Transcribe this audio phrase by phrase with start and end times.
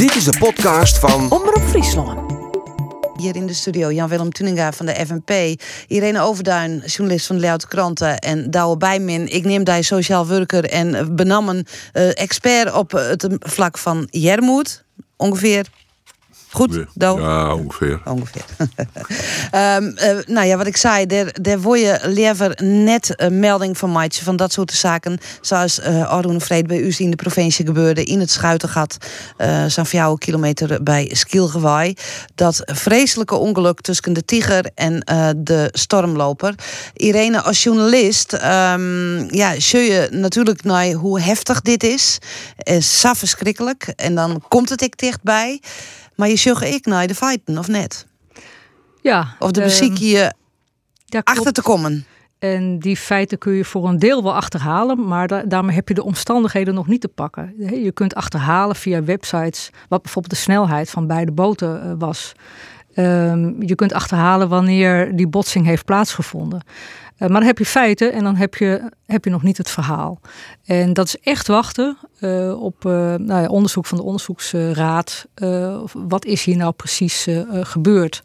[0.00, 2.32] Dit is de podcast van Omroep Friesland.
[3.16, 5.60] Hier in de studio Jan-Willem Tuninga van de FNP.
[5.86, 8.18] Irene Overduin, journalist van de Leeuwarden Kranten.
[8.18, 13.78] En Douwe Bijmin, ik neem daar sociaal werker en benammen eh, expert op het vlak
[13.78, 14.84] van Jermoed.
[15.16, 15.66] Ongeveer
[16.50, 16.84] Goed?
[16.94, 18.00] Ja, ongeveer.
[18.14, 18.44] Ongeveer.
[19.50, 23.92] Ehm, eh, nou ja, wat ik zei, daar, word je liever net een melding van
[23.92, 25.18] maatje van dat soort zaken.
[25.40, 28.96] Zoals uh, Arun bij u in de provincie gebeurde in het Schuitengat.
[29.38, 31.94] Uh, zo'n jouw kilometer bij Skielgewaai.
[32.34, 35.00] Dat vreselijke ongeluk tussen de Tiger en
[35.36, 36.54] de Stormloper.
[36.94, 42.18] Irene, als journalist, um, ja, zul je natuurlijk naar hoe heftig dit is.
[42.58, 43.92] Is verschrikkelijk.
[43.96, 45.60] En dan komt het ik dichtbij.
[46.20, 48.06] Maar je zult ik naar de feiten, of net?
[49.02, 49.36] Ja.
[49.38, 50.32] Of de muziek ehm, je
[51.22, 52.06] achter te komen.
[52.38, 56.02] En die feiten kun je voor een deel wel achterhalen, maar daarmee heb je de
[56.02, 57.54] omstandigheden nog niet te pakken.
[57.82, 62.32] Je kunt achterhalen via websites wat bijvoorbeeld de snelheid van beide boten eh, was.
[62.94, 66.62] Ehm, je kunt achterhalen wanneer die botsing heeft plaatsgevonden.
[67.20, 69.70] Eh, maar dan heb je feiten en dan heb je, heb je nog niet het
[69.70, 70.20] verhaal.
[70.64, 75.26] En dat is echt wachten uh, op uh, nou ja, onderzoek van de onderzoeksraad.
[75.92, 78.22] wat is hier nou precies gebeurd?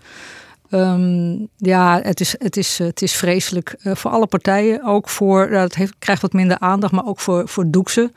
[0.69, 4.83] Um, ja, het is, het is, het is vreselijk voor alle partijen.
[4.83, 8.11] Ook voor, nou, het heeft, krijgt wat minder aandacht, maar ook voor, voor Doekse.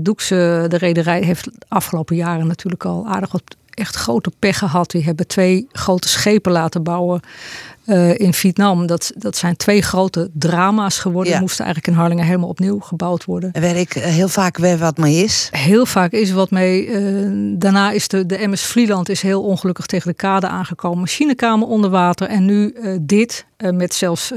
[0.00, 4.90] Doekse, de rederij, heeft de afgelopen jaren natuurlijk al aardig wat echt grote pech gehad.
[4.90, 7.20] Die hebben twee grote schepen laten bouwen
[7.90, 8.86] uh, in Vietnam.
[8.86, 11.32] Dat, dat zijn twee grote drama's geworden.
[11.32, 11.40] Ja.
[11.40, 13.50] Moesten eigenlijk in Harlingen helemaal opnieuw gebouwd worden.
[13.52, 15.48] Er werk eh, heel vaak weer wat mee is.
[15.50, 16.86] Heel vaak is wat mee.
[16.86, 20.98] Uh, daarna is de, de MS Vlieland is heel ongelukkig tegen de kade aangekomen.
[20.98, 22.28] Machinekamer onder water.
[22.28, 23.46] En nu dit.
[23.56, 24.32] met zelfs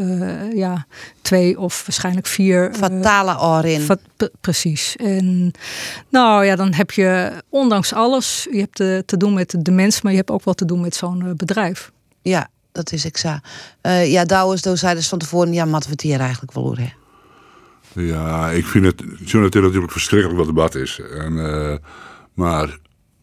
[0.53, 0.85] ja,
[1.21, 2.71] twee of waarschijnlijk vier.
[2.73, 3.99] Fatale oren.
[4.41, 4.95] precies.
[4.95, 5.51] En
[6.09, 8.47] nou ja, dan heb je ondanks alles.
[8.51, 10.01] Je hebt te, te doen met de mens.
[10.01, 11.91] Maar je hebt ook wat te doen met zo'n bedrijf.
[12.21, 13.47] Ja, dat is exact.
[13.81, 16.93] Uh, ja, Douwes, zei dus van tevoren, ja, wat we het hier eigenlijk wel horen.
[17.93, 20.99] Ja, ik vind het, het natuurlijk verschrikkelijk wat debat is.
[20.99, 21.75] En, uh,
[22.33, 22.77] maar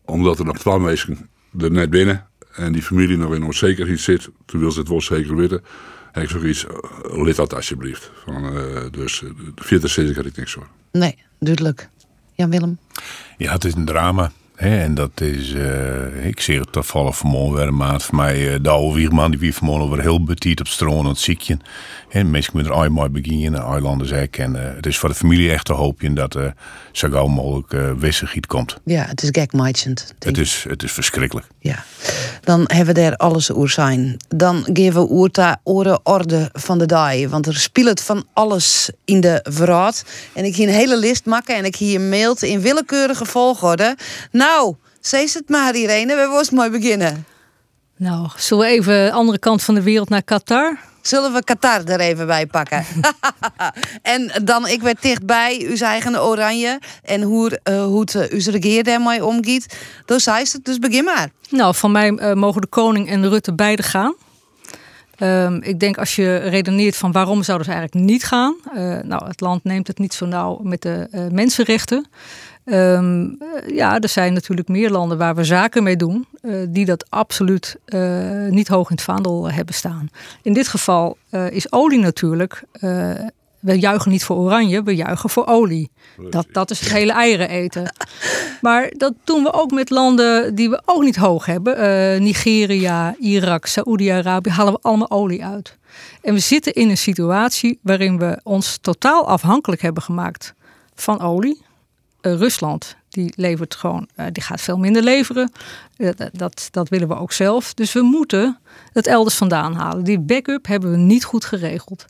[0.05, 4.29] omdat er nog twaalf mensen er net binnen en die familie nog in onzekerheid zit,
[4.45, 5.65] toen wil ze het wel zeker weten.
[6.13, 8.11] Heb ik zoiets, uh, lid dat alsjeblieft.
[8.25, 10.69] Van, uh, dus de vierde zeker ik niks hoor.
[10.93, 11.89] Nee, duidelijk.
[12.35, 12.79] Jan-Willem?
[13.37, 17.67] Ja, het is een drama en dat is, uh, ik zie het toevallig vanmorgen weer
[17.67, 18.53] een maand voor mij.
[18.53, 21.59] Uh, de oude Wierman, die wie vanmorgen weer heel betiet op stroom het ziekje.
[22.09, 24.37] En mensen met er mooi beginnen, eilanders ook.
[24.37, 26.55] En uh, het is voor de familie echt een hoopje dat er
[26.93, 28.77] zo gauw mogelijk uh, wisselgiet komt.
[28.85, 30.15] Ja, het is gekmakend.
[30.19, 31.47] Het is, het is verschrikkelijk.
[31.59, 31.85] Ja,
[32.41, 34.17] dan hebben we daar alles oer zijn.
[34.29, 37.29] Dan geven we oerta ore orde van de dag.
[37.29, 40.05] Want er speelt van alles in de verraad.
[40.33, 43.97] En ik hier een hele list maken en ik hier mailt in willekeurige volgorde.
[44.31, 44.50] Nou,
[45.01, 47.25] zeg het maar Irene, we was mooi beginnen.
[47.97, 50.79] Nou, zullen we even de andere kant van de wereld naar Qatar?
[51.03, 52.85] Zullen we Qatar er even bij pakken?
[54.03, 56.79] en dan, ik werd dichtbij, uw eigen oranje.
[57.03, 59.67] En hoe, uh, hoe het uh, uw regeer daarmee omgaat.
[60.07, 61.31] Dus zei het, dus begin maar.
[61.51, 64.15] Nou, van mij uh, mogen de koning en de Rutte beide gaan.
[65.19, 68.57] Um, ik denk als je redeneert van waarom zouden ze eigenlijk niet gaan.
[69.05, 72.07] nou, het land neemt het niet zo nauw met de mensenrechten.
[72.73, 77.07] Um, ja, er zijn natuurlijk meer landen waar we zaken mee doen, uh, die dat
[77.09, 80.09] absoluut uh, niet hoog in het vaandel hebben staan.
[80.43, 82.63] In dit geval uh, is olie natuurlijk.
[83.61, 85.91] we juichen niet voor oranje, we juichen voor olie.
[86.31, 87.95] Dat, dat is het hele eieren eten.
[88.61, 92.23] Maar dat doen we ook met landen die we ook niet hoog hebben.
[92.23, 95.79] Nigeria, Irak, Saoedi-Arabië halen we allemaal olie uit.
[96.23, 100.55] En we zitten in een situatie waarin we ons totaal afhankelijk hebben gemaakt
[100.95, 101.69] van olie
[102.23, 105.53] uh, Rusland, die levert gewoon, uh, die gaat veel minder leveren.
[105.97, 107.75] Uh, dat, dat willen we ook zelf.
[107.75, 108.59] Dus we moeten
[108.93, 110.05] het elders vandaan halen.
[110.05, 112.07] Die backup hebben we niet goed geregeld.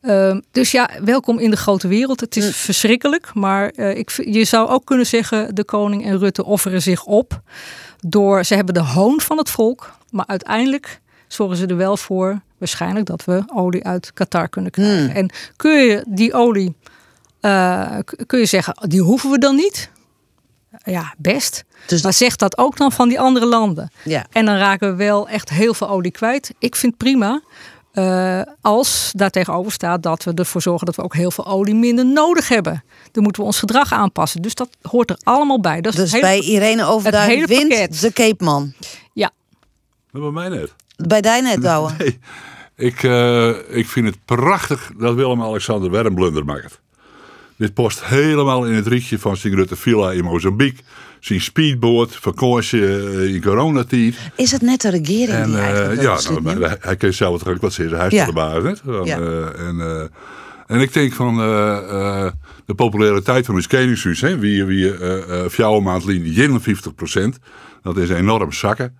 [0.00, 2.20] Ehm, dus ja, welkom in de grote wereld.
[2.20, 6.82] Het is verschrikkelijk, maar ik, je zou ook kunnen zeggen: de koning en Rutte offeren
[6.82, 7.40] zich op.
[8.00, 12.40] Door, ze hebben de hoon van het volk, maar uiteindelijk zorgen ze er wel voor,
[12.58, 15.04] waarschijnlijk, dat we olie uit Qatar kunnen krijgen.
[15.04, 15.16] Hmm.
[15.16, 16.76] En kun je die olie
[17.40, 19.90] uh, kun je zeggen, die hoeven we dan niet?
[20.84, 21.64] Ja, best.
[21.86, 23.90] Dus maar zeg dat ook dan van die andere landen.
[24.04, 24.26] Ja.
[24.32, 26.54] En dan raken we wel echt heel veel olie kwijt.
[26.58, 27.42] Ik vind prima.
[27.92, 31.74] Uh, als daar tegenover staat dat we ervoor zorgen dat we ook heel veel olie
[31.74, 32.84] minder nodig hebben.
[33.12, 34.42] Dan moeten we ons gedrag aanpassen.
[34.42, 35.80] Dus dat hoort er allemaal bij.
[35.80, 38.00] Dat is dus hele, bij Irene Overduin wint pakket.
[38.00, 38.72] de Cape
[39.12, 39.30] Ja.
[40.10, 40.74] Dat bij mij net.
[40.96, 41.92] Bij jij net, Douwe.
[41.98, 42.18] Nee.
[42.76, 46.80] Ik, uh, ik vind het prachtig dat Willem-Alexander weer een blunder maakt.
[47.56, 50.82] Dit past helemaal in het rietje van zijn Rutte Villa in Mozambique.
[51.20, 54.14] Zijn speedboot, vakantie eh, in coronatijd.
[54.36, 57.46] Is het net de regering En die eh, eigenlijk ja, nou, hij, hij kan zelf
[57.46, 57.96] ook wat zeggen.
[57.96, 58.26] Hij is Ja.
[58.26, 58.80] de baas.
[59.04, 59.20] Ja.
[59.20, 60.10] eh, en,
[60.66, 64.20] en ik denk van de populariteit van het Koningshuis.
[64.20, 64.98] Hè, wie wie
[65.58, 66.60] uh, maand lien
[67.36, 67.38] 51%
[67.82, 68.96] Dat is enorm zakken.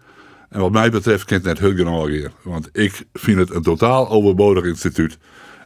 [0.48, 2.30] En wat mij betreft kent net heel genoeg weer.
[2.42, 5.18] Want ik vind het een totaal overbodig instituut.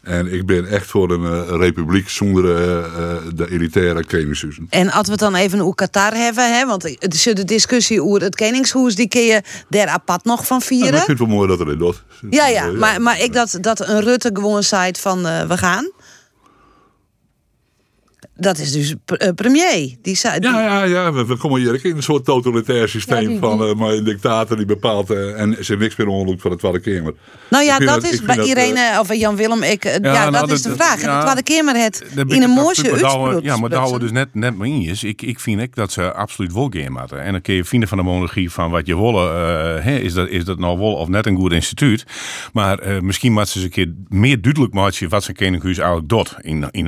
[0.02, 4.66] En ik ben echt voor een eh, republiek zonder eh, eh, de elitaire koningshuizen.
[4.70, 6.82] En als we het dan even over Qatar hebben, hè, want
[7.36, 10.94] de discussie over het Koningshuis, die kun je daar apart nog van En vieren.
[10.94, 12.02] ik vind het wel mooi dat er dit doet.
[12.30, 15.90] Ja, ja, maar, maar ik dat, dat een Rutte gewoon zei van we gaan.
[18.40, 19.96] Dat is dus eh, premier.
[20.02, 21.12] Die zei, Ja, ja, ja.
[21.12, 24.04] We, we komen hier in een soort totalitair systeem Ja, die- van eh, maar een
[24.04, 27.14] dictator die bepaalt eh, en ze niks meer onloop van de Tweede Kamer.
[27.50, 29.62] Nou ja, Ik dat dat- is ik bij Irene of Jan Willem.
[29.62, 31.00] Ik, ja, nou, dat dat- is de vraag.
[31.00, 31.34] En ja.
[31.34, 33.42] de Tweede Kamer het in ik een mooie uitspraak.
[33.42, 35.04] Ja, maar daar we dus net, net mee eens.
[35.04, 37.22] Ik, ik vind ook dat ze absoluut wel gaan moeten.
[37.22, 39.84] En dan kun je vinden van de monarchie van wat je willen.
[40.02, 42.04] is, dat, is dat nou wel of net een goed instituut.
[42.52, 46.34] Maar misschien moet ze eens een keer meer duidelijk maken wat zijn koninghuis eigenlijk doet.
[46.40, 46.86] In, in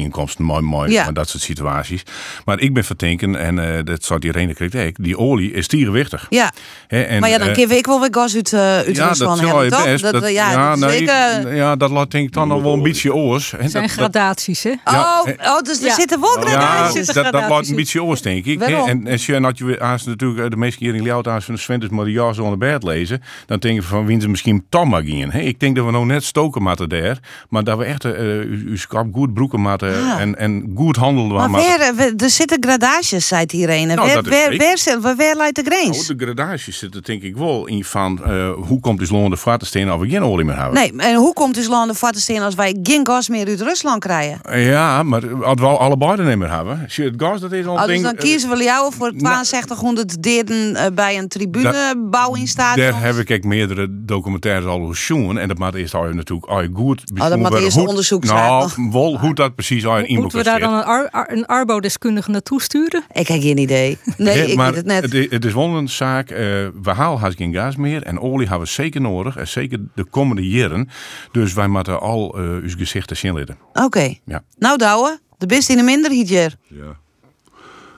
[0.00, 0.92] handelsovereenkomsten, mooi, mooi.
[0.92, 1.12] Ja.
[1.12, 2.02] Dat soort situaties.
[2.44, 6.26] Maar ik ben verdenken, en eh, dat zou Irene kritiek, die olie is stierenwichtig.
[6.28, 6.52] Ja,
[6.86, 9.18] Hè, en, maar ja, dan geef ik wel weer gas uit, eh uit ja, Rusland
[9.18, 9.84] dat zal hebben, je toch?
[9.84, 10.02] best.
[10.02, 12.82] Dat, Dat- ja, dat nee, zeker- ja, dat laat denk ik dan nog wel een
[12.82, 13.48] beetje oors.
[13.48, 14.72] Zijn dat- dat- gradaties, hè?
[14.84, 15.94] Ja, Oh, oh, dus er ja.
[15.94, 17.04] zitten wel Ja, gradaties.
[17.06, 18.58] zitten dat, wordt een beetje oors, denk ik.
[18.58, 18.88] Waarom?
[18.88, 21.88] En als je, had je als natuurlijk de meeste keer in Ljout aan van Sventus
[21.88, 25.02] maar de jas onder bed lezen, dan denk je van wie ze misschien Tom maar
[25.02, 25.30] gingen.
[25.30, 25.38] hè.
[25.40, 27.18] Ik denk dat we nou net stoken moeten daar,
[27.48, 28.76] maar dat we echt eh uw
[29.12, 30.20] goed broeken moeten Ah.
[30.20, 31.78] en, en goed handelen Maar moeten.
[31.78, 33.94] waar, eh, we- er zitten gradaties, zei Irene.
[33.94, 36.00] Nou, waar, waar, waar, waar, waar lijkt de grens?
[36.10, 39.36] Oh, de gradaties zitten denk ik wel in van eh, hoe komt dus loon de
[39.36, 40.74] vaartensteen als we geen olie meer hebben.
[40.74, 44.60] Nee, en hoe komt dus te staan als wij geen gas meer uit Rusland krijgen?
[44.60, 46.78] Ja, maar als we al allebei er niet meer hebben.
[46.80, 48.06] Het gas, dat is al Oh, een dus ding.
[48.06, 52.90] dan kiezen we jou voor nou, 6200 deden eh, bij een tribunebouw in stadion.
[52.90, 55.38] Daar heb ik ook meerdere documentaires al gezien.
[55.38, 59.18] En dat moet eerst al natuurlijk al goed Oh, dat moet eerst onderzoek Nou, wel
[59.18, 59.84] hoe dat precies
[60.16, 63.04] Moeten we daar dan een, ar, ar- een arbodeskundige naartoe sturen?
[63.12, 63.98] Ik heb geen idee.
[64.16, 65.02] Nee, ik maar weet het net.
[65.02, 66.30] Het, is- het is wel een zaak.
[66.30, 66.36] eh,
[66.82, 68.02] we halen haast geen gas meer.
[68.02, 69.36] En olie hebben we zeker nodig.
[69.36, 70.88] En zeker de komende jaren.
[71.32, 73.58] Dus wij moeten al eh uw gezichten zien litten.
[73.72, 74.14] Oké.
[74.24, 74.42] Ja.
[74.58, 76.56] Nou, Douwe, de best in de minderheid hier.
[76.68, 76.96] Ja.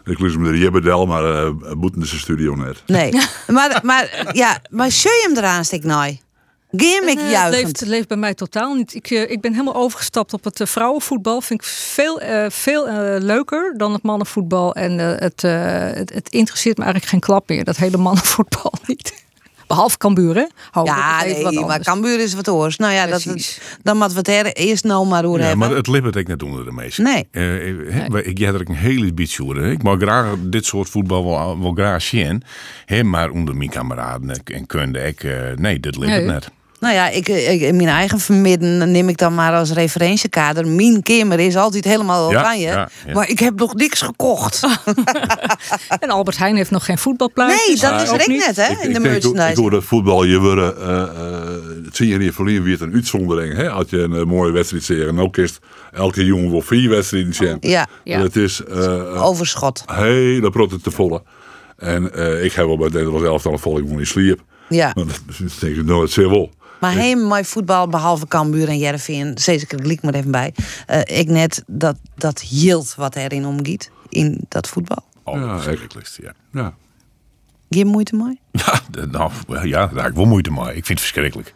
[0.05, 2.83] Ik lust me de Jebbedel, maar uh, boeten de studio net.
[2.87, 3.13] Nee.
[3.47, 6.19] maar, maar, ja, maar zul je hem eraan stik nou?
[6.71, 7.51] Ik Nee, het, juichend.
[7.65, 8.95] leeft, het leeft bij mij totaal niet.
[8.95, 11.41] Ik, eh, ik ben helemaal overgestapt op het eh, vrouwenvoetbal.
[11.41, 12.87] Vind ik veel, eh, veel
[13.21, 14.75] leuker dan het mannenvoetbal.
[14.75, 15.53] En eh, het, eh,
[15.99, 19.25] het, het interesseert me eigenlijk geen klap meer, dat hele mannenvoetbal niet.
[19.67, 20.45] Behalve Cambuur, hè?
[20.71, 21.81] Hou Ja, dat wat nee, maar.
[21.81, 22.77] Cambuur is wat oors.
[22.77, 23.61] Nou ja, dat, Precies.
[23.83, 25.69] dan moeten we het er eerst nou maar over Ja, hebben.
[25.69, 27.05] maar het lippert ik net onder de meesten.
[27.05, 27.29] Nee.
[27.31, 29.57] Hè, maar Ik jij er een hele beetje over.
[29.57, 29.71] hè.
[29.71, 32.43] Ik mag graag dit soort voetbal wel, wel graag zien.
[32.85, 36.31] Hè, maar onder mijn kameraden en- kunde ik, eh, nee, dit lippert Nee.
[36.33, 36.51] net.
[36.81, 40.67] Nou ja, ik, ik, in mijn eigen vermidden neem ik dan maar als referentiekader.
[40.69, 42.67] Mijn kamer is altijd helemaal Ja, oranje.
[42.67, 43.13] ja, ja.
[43.13, 44.61] Maar ik heb nog niks gekocht.
[46.01, 47.67] En Albert Heijn heeft nog geen voetbalplaatjes.
[47.67, 48.47] Nee, dat is er niet.
[48.47, 49.49] net, hè, Ik, in de merchandise.
[49.51, 51.41] Ik hoor dat voetbal, je worden, eh, eh,
[51.85, 53.55] het zie je niet verliezen, wie het een uitzondering.
[53.57, 53.71] Hè?
[53.71, 55.07] Als je een eh, mooie wedstrijd zegt.
[55.09, 55.59] En ook is
[55.93, 57.57] elke jongen wel vier wedstrijden zien.
[57.61, 58.21] Ja, Ja.
[58.21, 59.83] Het is eh overschot.
[59.87, 61.23] hele protten te volle.
[61.77, 64.41] En eh, ik heb wel bij Nederland zelf al volk in sliep.
[64.69, 64.91] Ja.
[64.95, 66.51] Want dat dat denk ik nooit zeer wel.
[66.81, 69.39] Maar helemaal mooi voetbal, behalve Cambuur en Jereveen.
[69.39, 70.55] Zeker, ik maar even bij.
[70.87, 73.91] Eh, ik net dat, dat hield wat erin omgiet.
[74.09, 75.05] In dat voetbal.
[75.23, 75.77] Oh, Ja, ja,
[76.17, 76.33] ja.
[76.53, 76.75] Ja.
[77.71, 78.39] Geen moeite mooi?
[78.67, 78.81] Ja,
[79.11, 79.33] nou,
[79.69, 80.67] ja, daar heb ik wel moeite mee.
[80.67, 81.55] Ik vind het verschrikkelijk.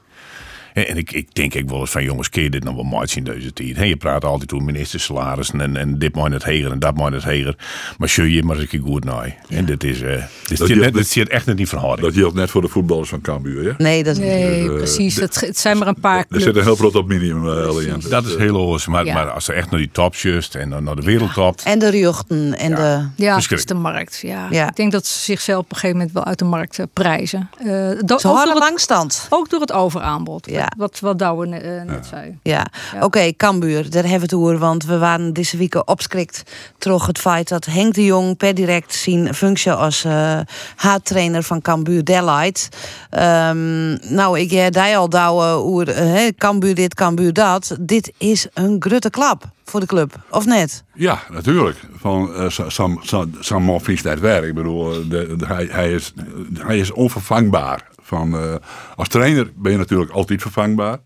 [0.75, 3.07] En ik, ik denk ik wel eens van jongens, kun je dit nog wel mooi
[3.07, 3.77] zien deze tijd?
[3.77, 7.15] Hè, je praat altijd over ministersalarissen en, en dit mooi het heger en dat mooi
[7.15, 7.57] het heger.
[7.99, 9.37] Maar zul je maar eens een keer goed naar.
[9.49, 10.09] En dit is, eh
[10.49, 12.07] dit Dat zit je- net- dit zit echt net niet verhouding.
[12.07, 13.63] Dat geldt net voor de voetballers van Cambuur.
[13.65, 13.75] Ja?
[13.79, 15.17] Nee, dat is Nee, Dus, eh, precies.
[15.17, 16.45] Het, het zijn maar een paar Er clubs.
[16.45, 17.49] zit een heel groot op minimum.
[17.49, 18.11] eh.
[18.11, 18.87] Dat is heel los.
[18.87, 19.15] Maar, Ja.
[19.15, 21.61] maar als ze echt naar die top just en dan naar de wereldtop.
[21.65, 23.07] En de ruchten en de...
[23.17, 24.19] Ja, is de markt.
[24.23, 24.47] Ja.
[24.51, 24.69] Ja.
[24.69, 27.51] Ik denk dat ze zichzelf op een gegeven moment wel uit de markt prijzen.
[27.59, 29.27] Eh, do- Ze ook, door houden het, langstand.
[29.31, 30.47] ook door het overaanbod.
[30.51, 30.60] Ja.
[30.77, 32.39] Wat, wat Douwe eh, net zei.
[32.43, 33.05] Ja, Ja.
[33.05, 34.59] oké, Cambuur, daar hebben we het over.
[34.59, 36.43] Want we waren deze week opschrikt
[36.79, 40.39] door het feit dat Henk de Jong per direct zijn functie als eh
[40.77, 42.69] haattrainer van Cambuur Delight.
[43.11, 47.77] Ehm, nou, ik heb die al douwen over eh, Cambuur dit, Cambuur dat.
[47.81, 50.85] Dit is een grutte klap voor de club, of net?
[50.95, 51.77] Ja, natuurlijk.
[51.97, 54.45] Van eh, Sa- Sam, Sam, Sam man vies net werk.
[54.45, 56.13] Ik bedoel, eh, de, de- hij, hij, is,
[56.59, 57.89] hij is onvervangbaar.
[58.11, 58.55] Van, eh,
[58.97, 60.99] als trainer ben je natuurlijk altijd vervangbaar.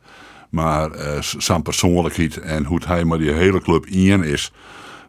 [0.51, 4.53] Maar eh, z- zijn persoonlijkheid en hoe hij met die hele club in is.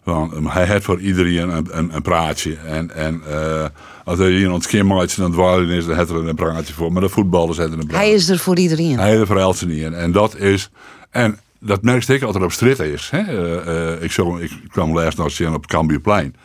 [0.03, 2.55] Want um, hij heeft voor iedereen een, een, een praatje.
[2.55, 3.65] En, en eh,
[4.03, 6.91] als er iemand skimmaatje aan het dwalen is, dan heeft er een praatje voor.
[6.91, 8.05] Maar de voetballers hebben een praatje.
[8.05, 8.99] Hij is er voor iedereen.
[8.99, 9.93] Hij heeft er voor in.
[9.93, 10.69] En dat is.
[11.09, 13.09] En dat merk ik altijd op straat is.
[13.11, 13.19] Hè?
[13.19, 16.35] Eh, eh, ik, zo, ik kwam laatst nog zien op het Cambuurplein.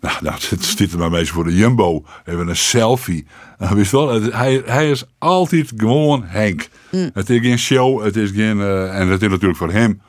[0.00, 2.04] Nou, dan zit zit er maar mensen voor de Jumbo.
[2.24, 3.26] Even een selfie.
[3.58, 6.68] Nou, wist je wel, het- hij, hij is altijd gewoon Henk.
[6.90, 8.04] Het is geen show.
[8.04, 10.00] Het is geen, eh, en het is natuurlijk voor hem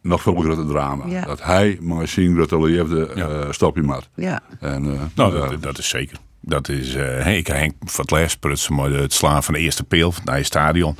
[0.00, 1.06] nog veel groter drama.
[1.06, 1.24] Ja.
[1.24, 4.08] Dat hij maar zien dat hij liefde eh stapje maakt.
[4.14, 4.40] Ja.
[4.60, 6.16] En, eh, Nou, ja, dat, dat is zeker.
[6.40, 9.54] Dat is, eh hey, ik heb Henk voor het laatst prutsen met het slaan van
[9.54, 10.96] de eerste peel van het nieuwe stadion.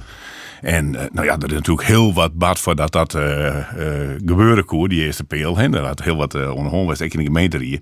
[0.63, 4.65] En eh, nou ja, er is natuurlijk heel wat bad voordat dat eh eh gebeuren
[4.65, 5.57] kon, die eerste peel.
[5.57, 5.77] Hè.
[5.77, 7.81] Er had heel wat uh, ik in de gemeente hier.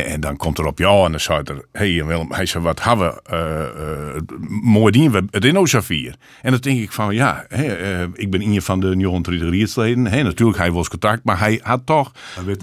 [0.00, 2.82] En dan komt er op jou en dan zei er, hey Willem, hij zei, wat
[2.82, 4.22] hebben we, eh, eh,
[4.62, 6.14] mooi ding, we het in Xavier.
[6.42, 10.06] En dan denk ik van, ja, hè, eh, ik ben een van de Johan Rietsleden.
[10.06, 12.12] Hè, natuurlijk, hij was contact, maar hij had toch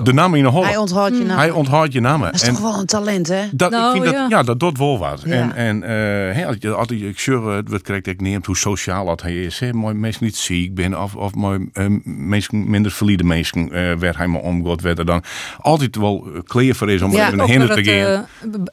[0.03, 0.65] de naam in de hol.
[0.65, 1.37] Hij onthoudt je naam.
[1.37, 2.31] Hij onthoudt je namen.
[2.31, 3.43] Dat is toch wel een talent, hè?
[3.51, 4.21] Dat, Nou, ik vind ja.
[4.21, 5.21] dat, ja, dat doet wel wat.
[5.25, 5.31] Ja.
[5.31, 5.89] En, en eh,
[6.35, 9.35] hè, als je altijd, ik sure, het wordt correct, ik neemt hoe sociaal dat hij
[9.43, 9.59] is.
[9.59, 9.73] Hè.
[9.73, 11.69] Mooi mensen niet ziek ben of, of mooi
[12.03, 13.69] mensen, minder verliede mensen,
[13.99, 15.23] werd hij maar omgod, werd er dan
[15.57, 18.19] altijd wel kleer voor is om Ja, even dat, eh,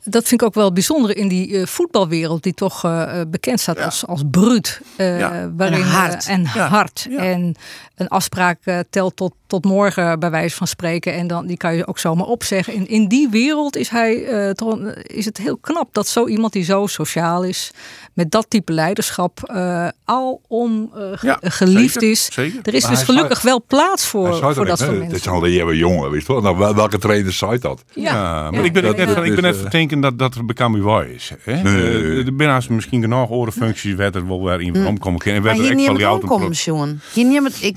[0.04, 3.80] dat vind ik ook wel bijzonder in die eh, voetbalwereld, die toch eh, bekend staat
[3.80, 4.80] als, als bruut.
[4.96, 5.50] eh, Ja.
[5.56, 6.26] waarin, En hard.
[6.26, 6.66] en Ja.
[6.68, 7.06] hard.
[7.10, 7.18] Ja.
[7.18, 7.54] En
[7.96, 11.12] een afspraak eh, telt tot, tot morgen, bij wijze van spreken.
[11.14, 12.74] En dan, die kan je ook zomaar opzeggen.
[12.74, 16.52] In, in die wereld is, hij, eh, toch, is het heel knap dat zo iemand
[16.52, 17.70] die zo sociaal is,
[18.12, 22.28] met dat type leiderschap, eh alom eh, ge- Ja, geliefd zeker, is.
[22.32, 22.58] zeker.
[22.62, 24.86] Er is Maar dus gelukkig wel plaats voor, voor dat soort hè.
[24.86, 25.18] Het mensen.
[25.18, 26.42] is al een hele jongen, weet je wel.
[26.42, 27.82] Nou, wel- welke trainer zei dat?
[27.94, 30.76] Ja, maar ik ben, dat- net, dat ik ben eh, verdenken dat, dat er bekend
[30.78, 31.32] waar is.
[31.40, 31.62] Hè?
[31.62, 32.24] Nee.
[32.24, 35.40] Eh, er misschien genoeg andere functies waar er wel weer in omkomen kunnen.
[35.40, 37.00] En Maar werd er echt van die omkomen, Sjoen.
[37.12, 37.58] Hier het...
[37.62, 37.76] Ik...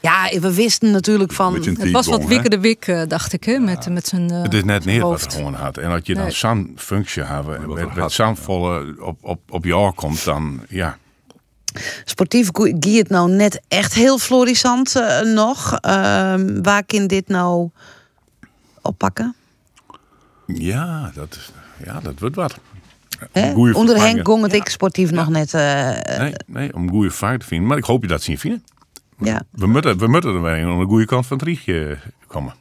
[0.00, 1.54] Ja, we wisten natuurlijk van...
[1.54, 2.24] Het was wat?
[2.24, 5.00] Wikke de Wik, eh, dacht ik, hè, met, met zijn eh, Het is net neer
[5.06, 5.76] wat gewoon had.
[5.78, 6.32] En als je dan Nee.
[6.32, 10.98] zo'n functie hebben, met, met zo'n volle op, op, op jou komt, dan ja.
[12.04, 15.74] Sportief gie het nou net echt heel florissant eh, nog.
[15.80, 17.68] Ehm, waar kan dit nou
[18.82, 19.34] oppakken?
[20.46, 21.50] Ja, dat, is-
[21.84, 22.58] ja, dat wordt wat.
[23.72, 23.96] Onder.
[24.00, 25.54] Henk gong het ik sportief nog net.
[25.54, 27.68] eh, Nee, nee, om een goede vaart te vinden.
[27.68, 28.64] Maar ik hoop je dat zien vinden.
[29.18, 32.54] Ja, We moeten, we moeten er weer aan de goede kant van het rietje komen.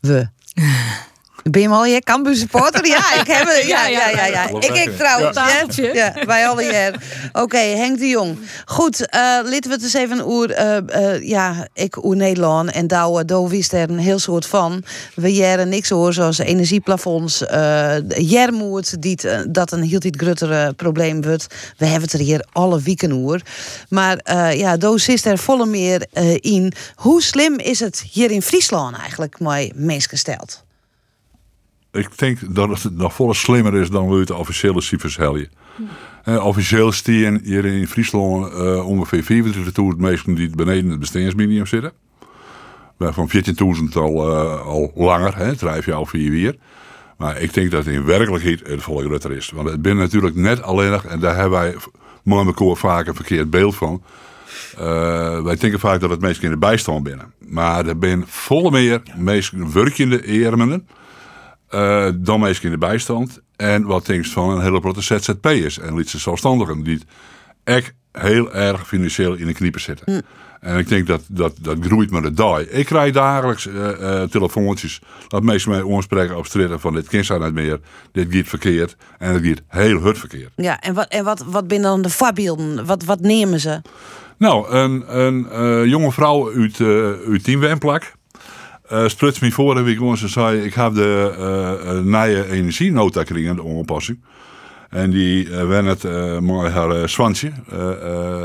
[0.00, 0.28] we.
[1.50, 2.86] Ben je al je Cambuur supporter?
[2.86, 3.62] Ja, ik heb het.
[3.74, 4.26] Ja, ja, ja.
[4.26, 4.48] ja.
[4.48, 5.36] Ik, ik trouwens.
[5.76, 5.92] Ja.
[5.92, 7.02] Ja, wij alle jaar.
[7.32, 8.38] Oké, Henk de Jong.
[8.64, 10.76] Goed, eh laten we het eens even oer, eh,
[11.14, 14.82] eh, ja, ik oer Nederland en Douwe, Douwe wist er een heel soort van.
[15.14, 20.18] We jaren niks hoor, zoals energieplafonds, eh jermoed, die het, eh, dat een heel iets
[20.18, 21.46] grotere probleem wordt.
[21.76, 23.40] We hebben het er hier alle weken oer.
[23.88, 26.72] Maar eh, ja, Doos is er volle meer eh, in.
[26.94, 30.62] Hoe slim is het hier in Friesland eigenlijk, mooi mensen gesteld?
[31.94, 35.48] Ik denk dat het nog volle slimmer is dan we het officiële cijfers helden.
[36.24, 41.92] Eh, officieel stien hier in Friesland eh, ongeveer 24.000 mensen die beneden het bestaansminimum zitten.
[42.96, 46.54] Waarvan 14.000 al, eh, al langer, hè, drijf je al vier jaar.
[47.16, 49.50] Maar ik denk dat het in werkelijkheid het groter is.
[49.50, 51.76] Want het ben natuurlijk net alleen, en daar hebben wij
[52.24, 54.02] elkaar vaak een verkeerd beeld van.
[55.44, 57.32] Wij denken vaak dat het mensen in de bijstand binnen.
[57.38, 60.86] Maar er zijn volle meer mensen werkende eermenen
[61.74, 63.40] eh, dan mensen in de bijstand.
[63.56, 67.00] En wat denk van een hele grote ZZP'ers en lietse zelfstandigen die
[67.64, 70.24] echt heel erg financieel in de kniepen zitten.
[70.60, 72.60] En ik denk dat dat, dat groeit met de dag.
[72.60, 77.26] Ik krijg dagelijks eh, eh, telefoontjes dat mensen mij aanspreken op straat van dit kind
[77.26, 77.80] zijn niet meer,
[78.12, 80.50] dit gaat verkeerd en het gaat heel hard verkeerd.
[80.56, 82.86] Ja, en wat, en wat, wat binnen dan de voorbeelden?
[82.86, 83.82] Wat, wat nemen ze?
[84.38, 88.12] Nou, een, een jonge vrouw uit, uh, uit Tienwemplak.
[88.92, 90.16] Uh, spruts me vorige week gewoon.
[90.16, 94.24] Ze zei: Ik heb de uh, nieuwe energienota gekregen, de onpassing.
[94.90, 97.52] En die uh, uh, met haar zwantje.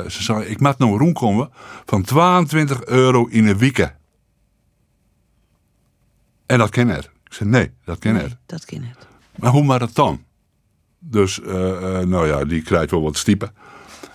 [0.08, 1.50] ze zei: Ik moet nou rondkomen
[1.86, 3.94] van 22 euro in een week.
[6.46, 7.06] En dat ken het.
[7.06, 8.38] Ik zei: Nee, dat ken Nee, het.
[8.46, 9.08] dat ken het.
[9.36, 10.24] Maar hoe maar dat dan?
[11.00, 11.40] Dus,
[12.06, 13.54] nou ja, die krijgt wel wat stiepen.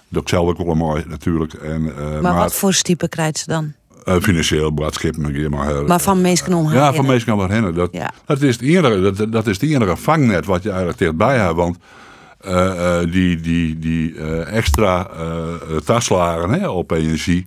[0.09, 1.55] Dat zelf ook wel mooi natuurlijk.
[1.55, 3.75] En, maar, maar wat voor stiepen krijgt ze dan?
[4.05, 5.17] Uh, financieel boodschap,
[5.51, 7.75] maar, maar van mensen om Ja, van mensen om hen.
[7.75, 8.11] Dat, ja.
[8.27, 11.55] dat, is het enige, dat, dat is het enige vangnet wat je eigenlijk dichtbij hebt.
[11.55, 11.79] Want
[12.47, 15.11] uh, die, die, die extra
[15.85, 17.47] taslagen hè, op energie.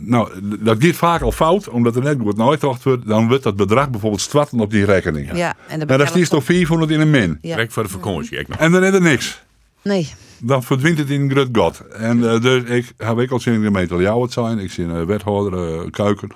[0.00, 0.28] nou,
[0.60, 2.84] dat gaat vaak al fout, omdat er net goed nooit wordt.
[3.06, 5.36] Dan wordt dat bedrag bijvoorbeeld stwatten op die rekening.
[5.36, 7.38] Ja, en nou, dat is toch 400 in een min.
[7.40, 7.54] Ja.
[7.54, 8.46] Direct voor de vakantie.
[8.58, 9.42] En dan is er niks.
[9.82, 10.12] Nee.
[10.38, 11.80] dan verdwijnt het in grut god.
[11.80, 14.58] En eh, dus ik heb ik al zin in de gemeente Ljouwert zijn.
[14.58, 16.30] Ik zie een wethouder, uh, Kuiken.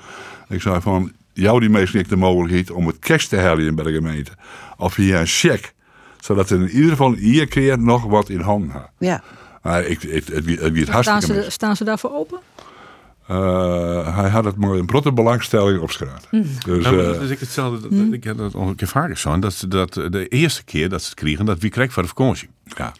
[0.49, 3.85] Ik zei van, jou die meest niet de mogelijkheid om het cash te halen bij
[3.85, 4.31] de gemeente.
[4.77, 5.71] Of via een cheque.
[6.21, 8.91] Zodat er in ieder geval iedere keer nog wat in handen gaat.
[8.99, 9.23] Ja.
[9.63, 12.39] Maar ik, ik, het, het, het, het Staan hartstikke ze, staan ze daarvoor open?
[13.27, 16.19] Eh, hij had het maar een grote belangstelling opgeschreven.
[16.31, 17.89] Dus, Ja, maar eh, dat is ik hetzelfde.
[17.89, 19.39] dat- Ik heb dat al een keer vaker zo.
[19.39, 22.49] Dat, dat de eerste keer dat ze het kregen, dat wie kreeg voor de vakantie.
[22.65, 22.93] ja.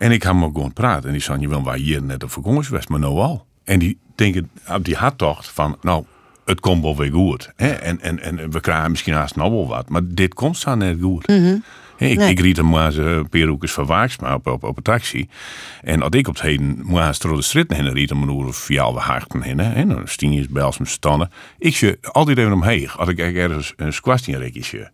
[0.00, 1.06] En ik had hem ook gewoon praten.
[1.06, 3.46] En die zei, je wil waar hier net op vakantie geweest, maar nou al.
[3.64, 6.04] En die denken op die harttocht van, nou,
[6.44, 7.52] het komt wel weer goed.
[7.56, 7.68] Hè?
[7.68, 9.88] En, en, en we krijgen misschien haast nog wel wat.
[9.88, 11.26] Maar dit komt zo net goed.
[11.26, 12.30] Hè, Ik, Nee.
[12.30, 12.92] ik riet hem maar
[13.46, 15.28] hoekjes van Waaksma op, op, op een taxi.
[15.82, 18.38] En als ik op het heden maar eens door de straat heen riet, hem een
[18.38, 19.60] uur of halve harten heen.
[19.60, 21.30] En dan stien je bij me stannen.
[21.58, 22.88] Ik zie altijd even omheen.
[22.96, 24.78] Als ik ergens een squast in rekje.
[24.78, 24.90] Ja.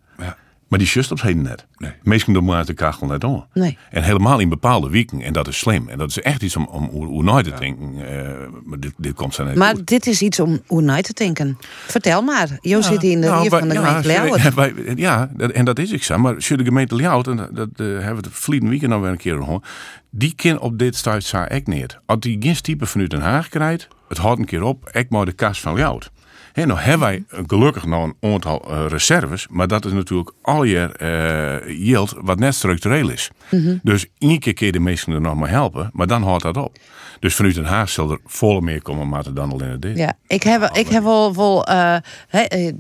[0.69, 1.67] Maar die just op heden net.
[1.77, 1.93] Nee.
[2.03, 3.47] Meestal doen maar de kachel net om.
[3.53, 3.79] Nee.
[3.91, 5.21] En helemaal in bepaalde weken.
[5.23, 5.89] En dat is slim.
[5.89, 7.93] En dat is echt iets om, om hoe, hoe nooit te denken.
[8.09, 9.87] eh, maar dit, dit komt zo net Maar goed.
[9.87, 11.59] dit is iets om hoe nooit te denken.
[11.87, 12.59] Vertel maar.
[12.61, 15.79] Jo zit in de Nou, hier van de ja, gemeente wij- Ja, dat- en dat
[15.79, 16.19] is ik zo.
[16.19, 19.11] Maar je de gemeente Ljouwert, en dat eh, hebben we het verleden weekend nog weer
[19.11, 19.67] een keer gehoord.
[20.11, 21.99] Die kan op dit stuit zo echt niet.
[22.07, 25.25] Als die geen type vanuit Den Haag krijgt, het houdt een keer op, ik maar
[25.25, 26.11] de kast van Ljouwert.
[26.57, 30.63] En nou hebben wij gelukkig nog een aantal eh, reserves, maar dat is natuurlijk al
[30.65, 33.31] je eh yield wat net structureel is.
[33.51, 33.77] Mhm.
[33.83, 36.57] Dus één keer kun je de mensen er nog maar helpen, maar dan houdt dat
[36.57, 36.77] op.
[37.21, 39.97] Dus vanuit Den Haag zal er volle meer komen, maar dan alleen het dit.
[39.97, 41.97] Ja, ik heb, ik heb wel, wel eh,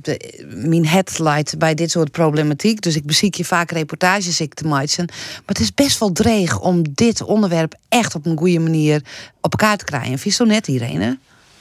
[0.02, 2.80] de- mijn headlight bij dit soort problematiek.
[2.80, 5.04] Dus ik beziek je vaak reportages ik te maken.
[5.06, 8.96] Maar het is best wel dreig om dit onderwerp echt op een goede manier
[9.40, 10.08] op elkaar te krijgen.
[10.18, 11.18] Vind je zo net, Irene?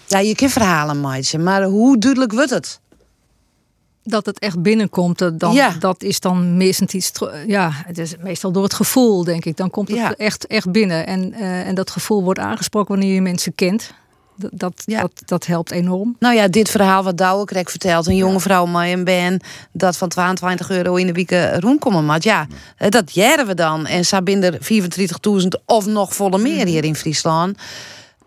[0.08, 2.80] Ja, je kunt verhalen maken, maar hoe duidelijk wordt het?
[4.04, 5.76] Dat het echt binnenkomt, dat, dan, Ja.
[5.80, 7.12] dat is dan meestal iets.
[7.48, 9.58] Ja, het is meestal door het gevoel, denk ik.
[9.58, 10.16] Dan komt het Ja.
[10.16, 11.08] echt, echt binnen.
[11.08, 13.92] En, eh, en dat gevoel wordt aangesproken wanneer je mensen kent.
[14.38, 15.02] Dat, dat, Ja.
[15.02, 16.16] dat, dat helpt enorm.
[16.20, 18.08] Nou ja, dit verhaal wat Douwe kreeg verteld.
[18.08, 19.40] Een jonge vrouw met een ben
[19.72, 22.24] dat van 22 euro in de week rondkomen moet.
[22.24, 22.48] Ja,
[22.78, 23.86] eh, dat jaren we dan.
[23.86, 27.58] En zo binnen 24.000 of nog volle meer hier in Friesland.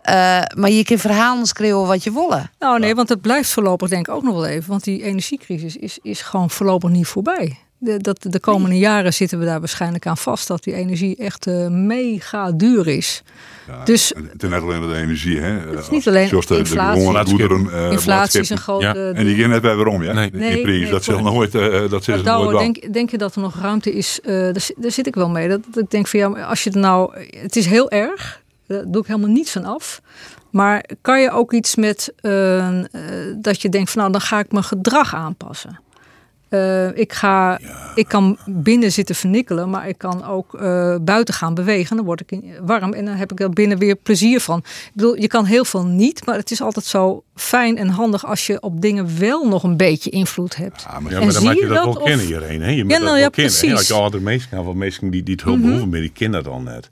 [0.01, 2.33] Eh, maar je kunt verhalen schreeuwen wat je wil.
[2.59, 4.69] Nou nee, want het blijft voorlopig denk ik ook nog wel even.
[4.69, 7.57] Want die energiecrisis is, is gewoon voorlopig niet voorbij.
[7.81, 10.47] De, dat, de komende jaren zitten we daar waarschijnlijk aan vast.
[10.47, 13.23] Dat die energie echt eh, mega duur is.
[13.67, 15.51] Ja, Dus- Het is net alleen de energie, hè?
[15.51, 17.29] Het is niet alleen inflatie.
[17.29, 18.85] goederen, eh, Inflatie is een grote...
[18.85, 18.93] Ja.
[19.19, 20.13] En die gaan net weer weer om, ja?
[20.13, 20.31] Nee.
[20.31, 21.51] Die Nee, prijs, nee, dat zullen nooit,
[21.89, 24.19] dat ze Douwe, nooit denk, denk je dat er nog ruimte is?
[24.21, 25.47] eh, daar, daar zit ik wel mee.
[25.47, 27.11] Dat, dat ik denk van ja, als je het nou.
[27.37, 28.41] Het is heel erg.
[28.69, 30.01] Daar doe ik helemaal niets van af.
[30.49, 32.85] Maar kan je ook iets met eh, eh,
[33.35, 35.79] dat je denkt van nou, dan ga ik mijn gedrag aanpassen.
[36.49, 37.59] Eh, ik, ga,
[37.95, 40.57] ik kan binnen zitten vernikkelen, maar ik kan ook
[41.01, 41.95] buiten gaan bewegen.
[41.95, 44.57] Dan word ik warm en dan heb ik er binnen weer plezier van.
[44.59, 48.25] Ik bedoel, je kan heel veel niet, maar het is altijd zo fijn en handig
[48.25, 50.85] als je op dingen wel nog een beetje invloed hebt.
[50.87, 52.25] Ja, maar Ja, En maar dan zie moet je je dat, dat wel of- kennen
[52.25, 52.61] hierheen.
[52.61, 52.69] Hè?
[52.69, 53.51] Je moet Ja, dat nou wel ja, kennen.
[53.53, 53.57] hè.
[53.59, 53.77] precies.
[53.77, 56.43] Als je oudere mensen gaan, van mensen die, die het hulp behoeven, maar die kennen
[56.43, 56.87] dat al net.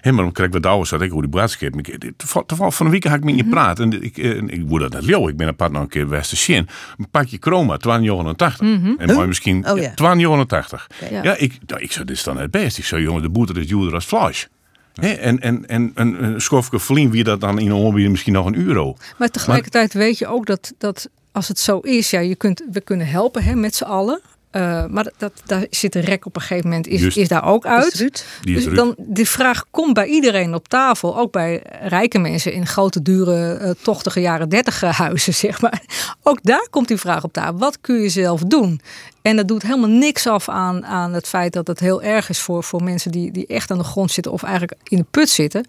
[0.00, 1.74] Hé, maar dan krijg ik wat ouder, zat ik hoe die braadskip.
[2.16, 3.78] Toevallig van een week had ik met je praat.
[3.80, 5.28] En ik, eh, ik moet dat net leeuw.
[5.28, 6.68] Ik ben een paar nog een keer Westen Shin.
[6.98, 8.60] Een pakje chroma, 289.
[8.98, 9.82] En mooi misschien Oh, ja.
[9.82, 9.94] ja.
[9.94, 10.86] 289.
[11.10, 11.22] Ja.
[11.22, 12.78] Ja, ik, nou, ik zei, dit is dan het best.
[12.78, 14.48] Ik zei, jongen, de boete is duurder als vlees.
[14.94, 18.32] Hè, en, en, en een, een schofje verlien wie dat dan in een aanbieden misschien
[18.32, 18.96] nog een euro.
[19.18, 22.80] Maar tegelijkertijd weet je ook dat, dat als het zo is, ja, je kunt, we
[22.80, 24.20] kunnen helpen hè, met z'n allen.
[24.50, 27.66] Eh, maar dat, daar zit een rek op een gegeven moment, is, is daar ook
[27.66, 27.92] uit.
[27.92, 28.24] Is Ruud?
[28.40, 31.18] Die is dus dan, die vraag komt bij iedereen op tafel.
[31.18, 35.82] Ook bij rijke mensen in grote, dure, eh, tochtige jaren dertig huizen, zeg maar.
[36.22, 37.58] Ook daar komt die vraag op tafel.
[37.58, 38.80] Wat kun je zelf doen?
[39.22, 42.40] En dat doet helemaal niks af aan, aan het feit dat het heel erg is
[42.40, 45.28] voor, voor mensen die, die echt aan de grond zitten of eigenlijk in de put
[45.28, 45.66] zitten.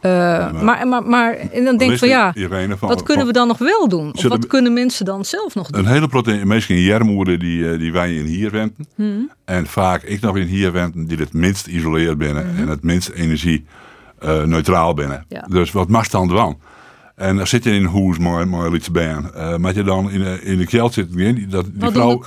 [0.00, 3.32] Eh, maar, maar, maar, en dan denk ik van ja, Irene, van, wat kunnen we
[3.32, 4.14] dan nog wel doen?
[4.14, 5.80] Of wat kunnen mensen dan zelf nog doen?
[5.80, 8.86] Een hele proteïne, mensen in Jermoeden die, eh, die wij in hier wenten.
[8.94, 9.30] Hmm.
[9.44, 13.08] En vaak ik nog in hier wenten die het minst isoleerd binnen en het minst
[13.08, 13.64] energie
[14.18, 15.24] eh, neutraal binnen.
[15.28, 15.46] Ja.
[15.48, 16.58] Dus wat mag dan dan?
[17.14, 19.16] En dan zit je in een hoes, mooi, mooi iets bij.
[19.34, 22.06] Eh maar je dan in, de- in de kjeld zit, die, dat, die Wat vrouw
[22.08, 22.24] werkt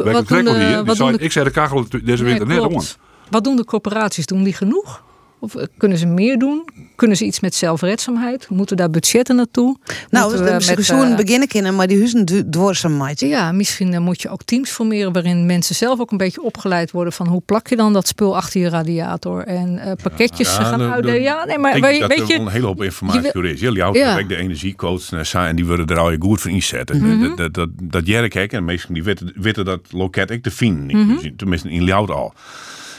[0.54, 0.84] de- hier.
[0.84, 2.82] Die zei, ik zei de kachel deze Nee, winter net om.
[3.30, 4.26] Wat doen de corporaties?
[4.26, 5.04] Doen die genoeg?
[5.40, 6.68] Of eh, kunnen ze meer doen?
[6.96, 8.50] Kunnen ze iets met zelfredzaamheid?
[8.50, 9.78] Moeten daar budgetten naartoe?
[10.10, 13.28] Nou, Moeten we met, eh, beginnen kunnen, maar die huizen du- dwarsen maken.
[13.28, 16.92] Ja, misschien eh, moet je ook teams formeren waarin mensen zelf ook een beetje opgeleid
[16.92, 20.64] worden van hoe plak je dan dat spul achter je radiator en eh, pakketjes Ja,
[20.64, 21.16] gaan uitdelen.
[21.16, 23.30] de- Ja, nee, maar Ik weet, dat weet er je, een hele hoop informatie je
[23.34, 23.60] voor is.
[23.60, 24.22] Jullie auto Ja.
[24.24, 25.10] de energiecoach
[25.48, 26.98] en die worden er al je goed van inzetten.
[27.18, 27.36] Mhm.
[27.36, 28.08] Dat, dat, dat, dat
[28.54, 30.98] en meestal die weten, weten dat loket ik te vinden.
[30.98, 31.36] Mhm.
[31.36, 32.34] Tenminste in Ljout al.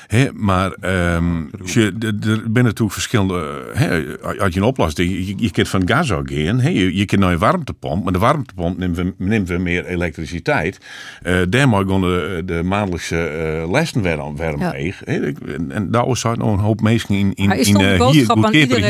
[0.09, 3.63] Hè, maar ehm, als je, er er zijn natuurlijk verschillende.
[3.73, 4.05] Hè,
[4.39, 5.11] als je een oplossing.
[5.11, 6.61] Je, je kunt van gas ook gaan.
[6.61, 8.05] Hè, je, je kunt naar een warmtepomp.
[8.05, 10.79] Maar de warmtepomp neemt we, neemt we meer elektriciteit.
[11.23, 14.73] Eh daarmee gaan de, de maandelijkse eh lessen weer, weer Ja.
[15.05, 15.37] en,
[15.73, 18.27] en daar zijn nog een hoop mensen in, in, Maar is in eh, hier,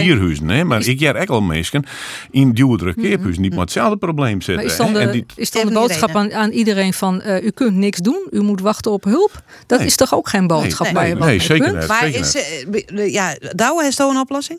[0.01, 0.49] hierhuizen.
[0.49, 1.85] Hè, maar Is- ik jar ook al mensen
[2.31, 4.55] in duurdere keerhuizen die met hetzelfde probleem zitten.
[4.55, 4.97] Maar is dan.
[4.97, 7.75] En de, die- is dan de Tegen boodschap aan, aan iedereen van eh, u kunt
[7.77, 9.43] niks doen, u moet wachten op hulp?
[9.67, 9.87] Dat Nee.
[9.87, 10.95] is toch ook geen boodschap Nee.
[11.09, 11.89] Nee, wat nee, zeker niet.
[11.89, 14.59] Maar zeker is, eh, ja, Douwe, heeft toch een oplossing?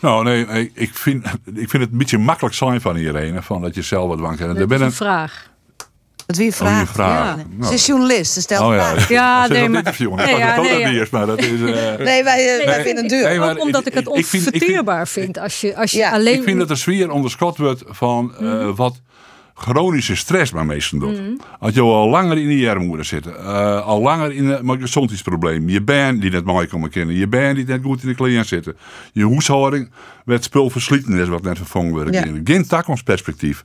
[0.00, 3.42] Nou, nee, nee, ik, vind, ik vind het een beetje makkelijk zijn van iedereen.
[3.42, 4.40] Van dat je zelf wat.
[4.40, 5.48] Er Dat ben is een een vraag.
[6.26, 6.96] Dat wie Oh, vraag.
[6.96, 7.36] Ja.
[7.36, 9.14] Nou, Ze is journalist, ze stelt oh ja, vragen.
[9.14, 10.14] Ja, Zeg nee, dat maar- interview.
[10.14, 10.88] nee, Nee, ja, dat nee, ook ja.
[10.88, 11.46] niet eerst, maar dat is...
[11.60, 13.22] eh, Nee, wij, eh, wij Nee, vinden het duur.
[13.28, 15.38] Nee, maar ook omdat ik het ik- ik vind- ik vind- onverteerbaar vind.
[15.38, 16.34] Als je, als je Ja, alleen...
[16.34, 18.74] Ik vind dat de sfeer onderschat wordt van eh, Mhm.
[18.74, 19.00] wat
[19.60, 21.20] chronische stress bij mensen doet.
[21.58, 25.80] Als je al langer in de armoede zit, eh, al langer in een gezondheidsprobleem, je
[25.82, 28.76] band die net mooi komen kennen, je band die net goed in de kleren zitten,
[29.12, 29.90] je huishouding
[30.24, 32.14] werd spul verslieten is wat net vervangen werd.
[32.14, 32.24] Ja.
[32.44, 33.64] Geen toekomstperspectief.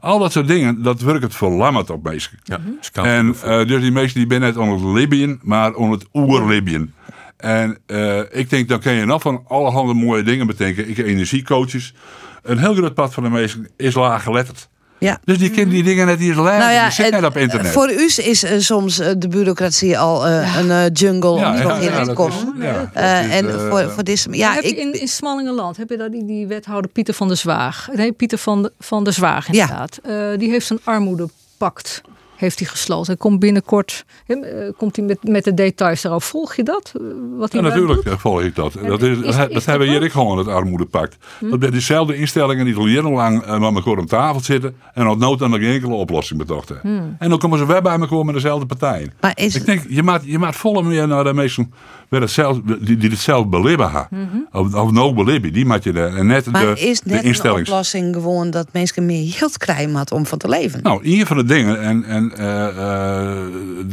[0.00, 2.38] Al dat soort dingen, dat werkt het verlammend op mensen.
[2.42, 2.58] Ja,
[2.92, 3.06] Mhm.
[3.06, 6.92] En eh, dus die mensen die ben net aan het Libiën, maar aan het oer-Libiën.
[7.36, 10.88] En eh, ik denk, dan kan je nog van allerhande mooie dingen bedenken.
[10.88, 11.94] Ik heb energiecoaches.
[12.42, 14.68] Een heel groot pad van de mensen is laaggeletterd.
[15.06, 15.18] Ja.
[15.24, 16.58] Dus die kennen die dingen net eens leren.
[16.58, 17.72] Nou ja, die zitten het- net op internet.
[17.72, 21.56] voor u is eh, soms eh, de bureaucratie al eh, een eh, jungle Ja, om
[21.56, 22.54] ja, in ja, te komen.
[22.94, 26.10] Eh, en voor, voor deze, ja, heb ik, je in, in Smallingenland heb je daar
[26.10, 27.88] die, die wethouder Pieter van der Zwaag.
[27.92, 29.60] Nee, Pieter van de, van der Zwaag Ja.
[29.62, 29.98] inderdaad.
[30.02, 32.00] Eh, die heeft zijn armoedepact
[32.36, 33.06] heeft hij gesloten.
[33.06, 34.36] Hij komt binnenkort eh,
[34.76, 36.28] komt hij met, met de details daarover.
[36.28, 36.92] Volg je dat?
[36.96, 37.02] Eh,
[37.36, 38.20] Wat Ja, hij natuurlijk doet?
[38.20, 38.72] volg ik dat.
[38.86, 41.16] Dat, is, is- dat, is dat dat hebben hier ook gewoon, het armoedepact.
[41.40, 44.76] Dat bij diezelfde instellingen die al jarenlang eh, met elkaar om tafel zitten.
[44.94, 46.80] En op nood dan nog geen enkele oplossing bedachten.
[47.18, 49.12] En dan komen ze weer bij elkaar met dezelfde partijen.
[49.20, 51.72] maar is, Ik denk, je maakt, je maakt volle meer naar de mensen
[52.08, 54.48] het zelf, die, die het zelf beleven hebben.
[54.52, 56.16] Of, of no beleven, die maak je er.
[56.16, 57.68] En net maar de, is de net een instellings.
[57.68, 60.82] oplossing gewoon dat mensen meer geld krijgen had om van te leven?
[60.82, 63.46] Nou, een van de dingen, en, en eh, eh,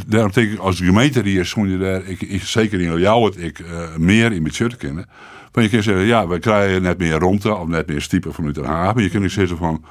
[0.06, 3.24] daarom denk ik als gemeente die is, moet je daar, ik, ik, zeker in jou
[3.24, 5.06] het, ik eh, meer in met te kennen.
[5.52, 8.54] Van je kunt zeggen, ja, we krijgen net meer rondte of net meer stiepen vanuit
[8.54, 8.94] Den Haag.
[8.94, 9.84] Maar je kunt ook zeggen van,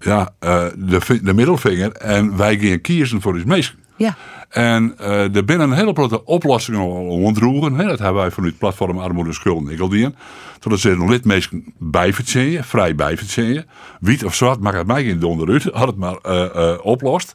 [0.00, 3.74] ja, eh, de, de middelvinger en wij gaan kiezen voor die mensen.
[3.96, 4.16] Ja.
[4.48, 7.74] En eh er binnen een hele grote oplossingen al ontroeren.
[7.74, 7.86] Hè?
[7.86, 10.16] Dat hebben wij vanuit het platform Armoede en Schuld Nikkeldien.
[10.58, 13.64] Tot er zijn lidmeesten bijvertjeën, vrij bijvertjeën.
[14.00, 15.64] Wit of zwart, maakt het mij geen donder uit.
[15.72, 17.34] Had het maar eh, eh, oplost.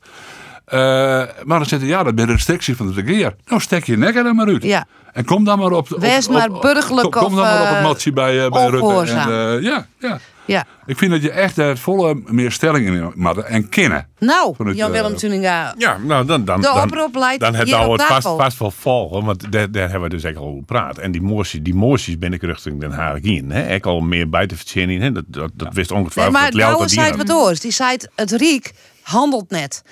[1.43, 3.36] Maar dan zitten ja, dat ben de restrictie van de regeer.
[3.45, 4.63] Nou, stek je nek er dan maar uit.
[4.63, 4.86] Ja.
[5.13, 5.88] En kom dan maar op...
[5.89, 9.12] Wees maar burgerlijk Kom, kom dan maar op het matje bij, bij Rutte.
[9.12, 10.19] En, ja, ja.
[10.52, 10.66] Ja.
[10.86, 14.08] Ik vind dat je echt het volle meer stelling in moet en kennen.
[14.20, 15.76] Nou, Vanuit, Jan-Willem eh, Tuninga.
[15.78, 18.72] Ja, nou dan, dan, De dan, oproep leidt dan het nou het vast, vast wel
[18.72, 20.98] volgen, want daar, daar hebben we dus echt al over gepraat.
[20.98, 23.52] En die moties, die moties ben ik richting Den Haag in.
[23.52, 23.74] Hè.
[23.74, 25.12] Ik al meer bij te verzinnen, hè.
[25.12, 27.60] Dat, dat, dat wist Nee, ongetwijfeld maar dat zei het wat oors.
[27.60, 29.84] Die zei het, het Riek handelt net.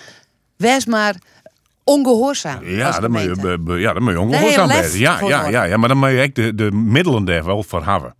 [0.56, 1.16] Wees maar
[1.84, 2.66] ongehoorzaam.
[2.66, 3.28] Ja, dan moet je,
[3.80, 5.00] ja, dan moet je Nee, ongehoorzaam zijn.
[5.00, 7.86] Ja, ja, ja, ja, maar dan moet je echt de, de middelen daar wel voor
[7.86, 8.16] hebben.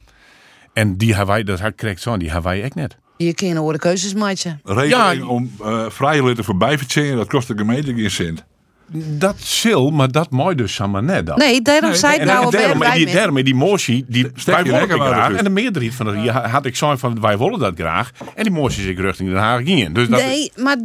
[0.74, 2.98] En die hebben wij, dat krijgt zo, die hebben wij echt net.
[3.18, 4.60] Je kan horen keuzes maken.
[4.64, 5.26] Regeling Ja.
[5.28, 8.46] om eh vrijlitten voorbij vertjeën, dat kost de gemeente geen cent.
[8.92, 11.38] Dat zil, maar dat mooi dus samen net dan.
[11.38, 15.34] Nee, daarom zei En, nou daarom, die, daarom die motie, die wij willen maar graag.
[15.34, 18.12] En de meerderheid van de die had ik zo van wij willen dat graag.
[18.36, 19.94] En die motie is ik richting Den Haag in.
[19.94, 20.76] Dus dat, Nee, maar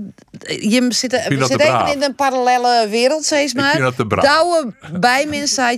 [0.46, 1.94] je zit, we dat zitten even braaf.
[1.94, 3.70] in een parallele wereld, steeds maar.
[3.70, 4.24] vind dat te braaf.
[4.24, 5.26] Douwe bij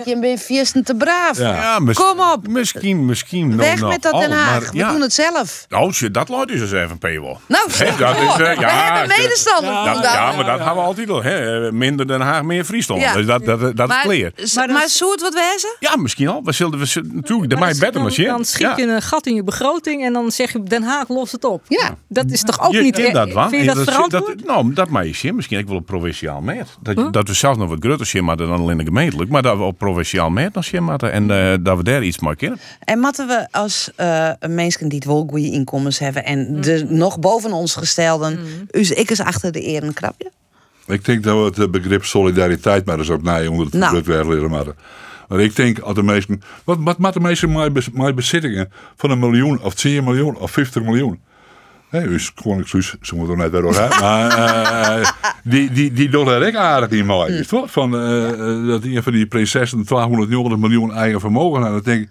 [0.05, 1.39] je bent viersten te braaf.
[1.39, 1.55] Ja.
[1.55, 2.49] ja, mis- Kom op.
[2.49, 3.49] Misschien, misschien.
[3.49, 4.61] nog- Weg nog met dat al, Den Haag.
[4.63, 4.91] maar we ja.
[4.91, 5.67] doen het zelf.
[5.71, 7.37] Oh, shit, dat luidt dus eens even, Paywall.
[7.49, 10.75] Nou, zeg dat is, eh, ja, we hebben dat- medestanders Ja, ja, maar dat hebben
[10.75, 11.23] we altijd al.
[11.23, 11.73] Hè.
[11.73, 13.01] Minder Den Haag, meer Friesland.
[13.01, 13.13] Ja.
[13.13, 14.31] Dus dat, dat, dat is Maar, clear.
[14.37, 15.77] s- Maar maar, het wat wezen?
[15.81, 16.41] Ja, misschien al.
[16.45, 18.29] We zullen, we zullen natuurlijk de mij dan- dan, machine.
[18.29, 21.33] dan schiet je een gat in je begroting en dan zeg je Den Haag lost
[21.33, 21.63] het op.
[21.69, 21.97] Ja.
[22.09, 23.13] Dat is toch ook je niet...
[23.13, 23.49] dat, wel.
[23.49, 24.39] Vind je dat dat, verantwoord?
[24.39, 25.35] dat, nou, dat mag je zien.
[25.35, 26.67] Misschien ik wel op provinciaal meet.
[26.83, 29.31] Dat, dat we zelfs nog wat groter zien, maar dan alleen gemeentelijk.
[29.31, 30.85] Maar dat we op provinciaal meet nog zien.
[31.13, 32.59] En eh, dat we daar iets kunnen.
[32.81, 37.19] En moeten we als eh mensen die het wel goede inkomens hebben en de nog
[37.19, 38.39] boven ons gestelden,
[38.71, 40.31] dus ik eens achter de eren krabje?
[40.87, 43.93] Ik denk dat we het eh, begrip solidariteit maar eens opnieuw onder het Nou.
[43.93, 44.03] nou.
[44.05, 44.75] weer leren maken.
[45.29, 46.43] Maar ik denk dat de meesten...
[46.65, 47.53] Wat, wat maakt de meesten
[47.93, 51.21] mijn, bezittingen van een miljoen of 10 miljoen of 50 miljoen?
[51.89, 53.89] Hé, dus gewoon ik zoiets, ze moeten er net door hè.
[54.01, 55.11] Maar eh,
[55.45, 57.33] die, die, die er echt aardig in mooi.
[57.33, 57.69] Is het wel?
[57.69, 61.71] Van, eh, eh, dat een van die prinsessen 290 miljoen eigen vermogen had.
[61.71, 62.09] Dan denk ik,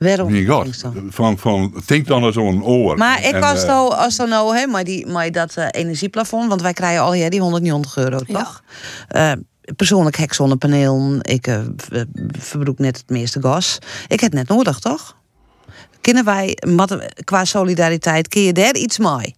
[0.00, 0.30] Waarom?
[0.30, 0.84] mijn god.
[1.08, 2.96] Van, van, denk dan aan zo'n oor.
[2.96, 5.66] Maar ik En, was eh, nou, als dan nou, hè, maar, die, maar dat eh,
[5.70, 8.62] energieplafond, want wij krijgen al ja, die 190 euro, toch?
[9.08, 9.32] Eh,
[9.76, 11.18] persoonlijk hek zonnepaneel.
[11.20, 11.60] Ik eh,
[12.38, 13.78] verbroek net het meeste gas.
[14.08, 15.16] Ik heb het net nodig, toch?
[16.00, 16.58] Kunnen wij,
[17.24, 19.34] qua solidariteit, kun je daar iets mee?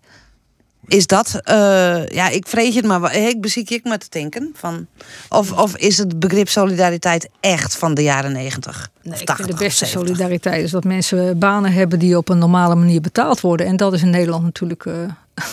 [0.87, 4.51] Is dat, eh, ja, ik vrees je het maar, ik beziek ik maar te denken.
[4.55, 4.87] Van,
[5.29, 8.91] of, of is het begrip solidariteit echt van de jaren negentig?
[9.03, 10.17] Nee, ik 80 vind de beste of 70?
[10.17, 13.67] solidariteit is dat mensen banen hebben die op een normale manier betaald worden.
[13.67, 14.87] En dat is in Nederland natuurlijk.
[14.87, 14.95] eh,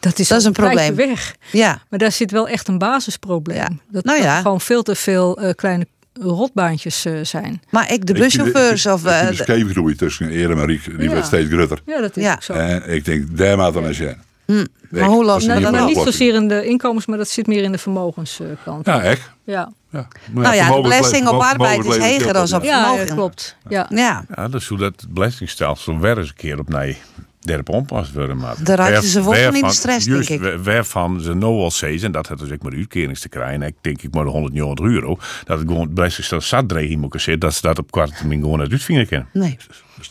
[0.00, 0.94] dat is, Dat is een probleem.
[0.94, 1.34] weg.
[1.52, 3.56] Ja, Maar daar zit wel echt een basisprobleem.
[3.56, 3.68] Ja.
[3.90, 5.86] Dat, Nou dat er gewoon veel te veel eh, kleine
[6.20, 7.62] rotbaantjes eh, zijn.
[7.70, 9.00] maar ik, de buschauffeurs ik of...
[9.00, 11.10] vind de scheefgroei tussen Ere en Mariek, die Ja.
[11.10, 11.78] wordt steeds groter.
[11.86, 12.32] Ja, dat is Ja.
[12.34, 12.52] ook zo.
[12.52, 14.22] En ik denk, dan eens zijn.
[14.46, 15.24] Hm, maar hoe
[15.70, 15.88] maar op?
[15.88, 18.86] niet zozeer in de inkomens, maar dat zit meer in de vermogenskant.
[18.86, 19.30] Ja, echt.
[19.44, 20.08] Ja, Ja.
[20.30, 23.06] Nou ja, de belasting op arbeid is heger dan op ja vermogen.
[23.06, 23.56] dat klopt.
[23.68, 23.86] Ja.
[23.90, 26.98] Ja, Ja, dat is hoe dat belastingstelsel weer eens een keer op nee.
[27.44, 28.36] Derp onpast worden.
[28.36, 30.48] Maar Daar raakten ze wel van in de waarvan- stress, juist, denk ik.
[30.48, 33.62] waar- Waarvan ze nou al zeggen, en dat het dus ik maar uitkerings te krijgen.
[33.62, 35.18] Ik denk ik maar de 190 euro.
[35.44, 37.38] Dat het gewoon het belastingstelsel zat dreiging moet zitten.
[37.40, 39.28] Dat ze dat op kwart termijn gewoon uit uitvinden kunnen.
[39.32, 39.56] nee.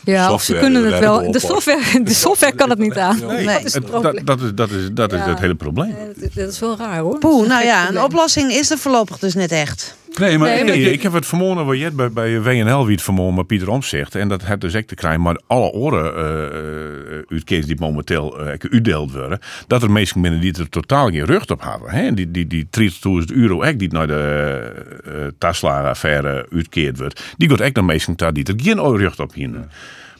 [0.04, 1.30] ja, of ze kunnen het wel.
[1.32, 3.18] De software, de software kan het niet aan.
[3.26, 3.46] Nee.
[3.46, 4.24] Dat is het Het- probleem.
[4.24, 5.28] dat, dat is, dat is, dat is Ja.
[5.28, 5.94] het hele probleem.
[6.20, 7.10] Dat- Dat is wel raar hoor.
[7.10, 9.96] Dat Poeh, nou ja, een oplossing is er voorlopig dus net echt.
[10.20, 12.40] Nee, maar, Nee, ik- maar- Nee, ik- ik heb het vermoeden wat Jet bij, bij
[12.42, 14.14] WNL wie het vermoeden met Pieter Omzicht.
[14.14, 18.46] En dat het dus echt te krijgen, maar alle oren uh, uitkeers die momenteel uh,
[18.70, 19.38] uitdeeld worden.
[19.66, 21.90] Dat er mensen binnen die er totaal geen rug op hebben.
[21.90, 22.14] Hè?
[22.14, 24.72] Die, die, die 30.000 euro echt die naar de
[25.08, 27.34] uh, Tesla-affaire uitkeerd wordt.
[27.36, 29.70] Die gaat echt naar mensen daar die er geen rug op hebben.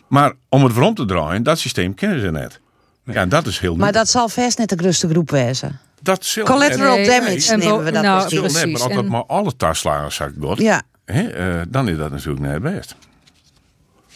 [0.08, 2.60] Maar om het waarom te draaien, dat systeem kennen ze net.
[3.04, 4.00] Ja, en dat is heel Maar nieuw.
[4.00, 5.78] dat zal vast net de grootste groep wezen.
[6.04, 8.92] Dat zult- Collateral Nee, damage en nemen we dat nou, Dat zult net, maar als
[8.94, 12.96] dat maar alle taslagers zakt wordt, Ja, hè, eh, dan is dat natuurlijk net best.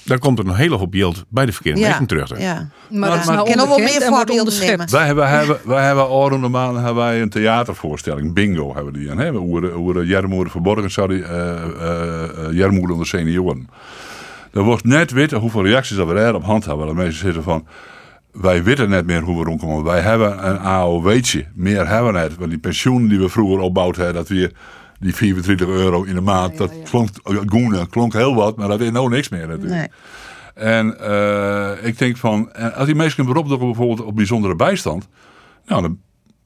[0.03, 2.38] Dan komt er een hele hoop yield bij de verkeerde ja, terug.
[2.40, 2.55] ja.
[2.55, 4.90] Maar Maar- dat is maar- nou wel meer voorbeelden nemen.
[4.90, 6.48] Wij hebben, hebben, wij hebben de
[6.83, 9.11] hebben wij een theatervoorstelling, bingo hebben die.
[9.11, 13.68] En, hè, hoe de, de Jermoeder verborgen zou die, uh, uh, Jermoeder onder senioren.
[14.53, 16.87] Er wordt net weten hoeveel reacties dat we er op hand hebben.
[16.87, 17.66] Dat mensen zitten van,
[18.33, 19.85] wij weten net meer hoe we rondkomen.
[19.85, 22.37] Wij hebben een AOW'tje, meer hebben we net.
[22.37, 24.53] Want die pensioen die we vroeger opbouwd hebben, dat we
[25.01, 27.09] die 24 euro in de maand, Ja, dat ja, klonk,
[27.47, 29.75] goene, klonk heel wat, maar dat is nou niks meer natuurlijk.
[29.75, 29.88] Nee.
[30.55, 35.09] En eh, ik denk van, als die mensen een beroep bijvoorbeeld op bijzondere bijstand,
[35.67, 35.99] nou dan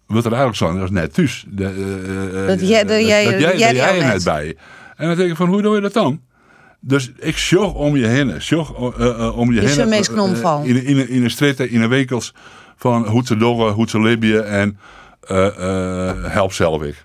[0.07, 1.45] wordt er eigenlijk zo, dat is net thuis.
[1.49, 4.57] De, eh, eh, Dat jij- dat jij- dat jij jij, er net bij.
[4.97, 6.21] En dan denk ik van, hoe doe je dat dan?
[6.85, 9.81] Dus ik zorg om je heen, zorg eh, eh, om je Is heen.
[9.81, 12.35] er mensen eh, eh, in, in, in een stritten, in een wekels
[12.77, 14.79] van hoe te doggen, hoe te en
[15.21, 15.47] eh,
[16.09, 17.05] eh, help zelf ik.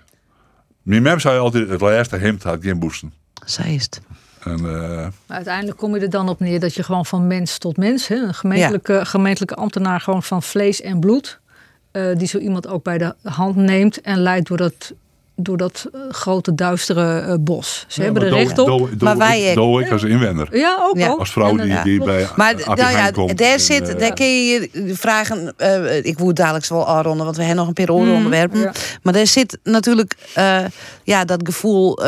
[0.82, 3.12] Mijn mem zei altijd, het laatste hemd had geen boesten.
[3.44, 4.00] Zij is het.
[4.42, 7.58] En, eh, Maar uiteindelijk kom je er dan op neer dat je gewoon van mens
[7.58, 11.40] tot mens, hè, een gemeentelijke, gemeentelijke ambtenaar, gewoon van vlees en bloed,
[11.90, 14.92] eh, die zo iemand ook bij de hand neemt en leidt door dat,
[15.40, 17.84] door dat eh, grote duistere eh, bos.
[17.88, 18.66] Ze hebben er recht op.
[18.66, 19.54] doe- doe Maar wij ik- ik.
[19.54, 20.56] doe ik als inwender.
[20.56, 21.08] Ja, ook Ja.
[21.08, 21.18] al.
[21.18, 23.38] Als vrouw die, die bij Maar nou ja, komt.
[23.38, 25.54] daar, en, zit, eh, daar kun je je vragen.
[26.02, 28.72] ik woed dadelijk wel aanronden, want we hebben nog een paar andere Mm, onderwerpen.
[29.02, 30.14] Maar er zit natuurlijk
[31.04, 31.98] ja, dat gevoel.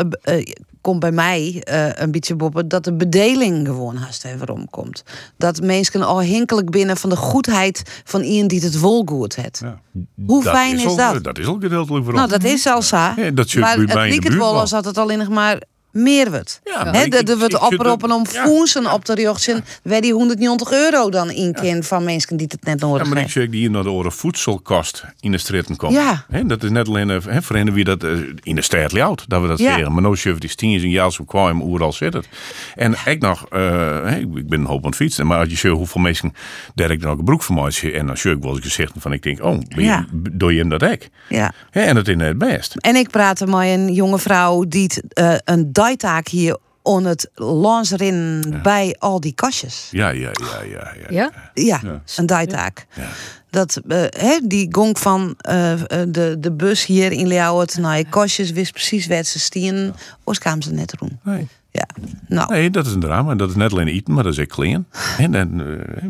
[0.81, 5.03] Komt bij mij eh, een beetje boppen dat de bedeling gewoon haast even omkomt.
[5.37, 9.59] Dat mensen al hinkelijk binnen van de goedheid van iemand die het wel goed heeft.
[9.63, 9.79] Ja.
[10.25, 11.23] Hoe fijn is al- dat?
[11.23, 12.97] Dat is ook gedeeltelijk voor Nou, dat is al zo.
[12.97, 14.59] Ja, dat zit maar bij het liep het wel.
[14.59, 15.61] als dat het alleen nog maar
[15.91, 16.61] meer wordt.
[16.63, 18.43] Ja, maar Hè, ik- dat ik- wordt ik zit oproepen om ja.
[18.45, 19.63] foensen op te richten.
[19.83, 23.11] Waar die 190 euro dan in kind van mensen die het net Ja, nodig maar
[23.17, 23.41] ik hebben.
[23.41, 25.93] zeg die hier naar de oren voedselkost in de stritten komt.
[25.93, 26.25] Ja.
[26.29, 28.11] Hè, dat is net alleen eh, hè, voor hen wie dat eh,
[28.43, 29.73] in de stad laat, dat we dat Ja.
[29.73, 29.93] zeggen.
[29.93, 32.27] Maar nou schuf die stiens en jaals op kwam, overal zit het.
[32.75, 33.59] En ik nog, eh,
[34.05, 36.33] hè, ik ben een hoop aan het fietsen, maar als je ziet hoeveel mensen
[36.75, 38.91] daar ik dan ook een broek van mij en dan zie ik wel eens gezegd
[38.97, 40.05] van ik denk, oh, ben je, Ja.
[40.31, 40.99] doe je hem dat ook?
[41.29, 41.53] Ja.
[41.71, 42.75] En dat is net best.
[42.75, 45.33] En ik praatte met een jonge vrouw die het, eh,
[45.81, 49.87] een dijtaak hier on het lanseren bij al die kastjes.
[49.91, 50.93] Ja, ja, ja, ja.
[50.99, 51.07] ja.
[51.09, 51.31] Ja?
[51.53, 52.01] Ja, Ja.
[52.15, 52.85] een dijtaak.
[52.95, 53.07] Ja.
[53.49, 58.05] Dat, hè, die gong van eh, eh, de, de bus hier in Leeuwarden naar je
[58.09, 59.93] kastjes wist precies waar ze stien.
[60.23, 61.19] Oors kwamen ze net doen.
[61.23, 61.47] Nee.
[61.71, 61.85] Ja,
[62.27, 62.53] nou.
[62.53, 63.35] Nee, dat is een drama.
[63.35, 64.87] Dat is net alleen eten, maar dat is ook kleren.
[65.17, 65.45] En, eh,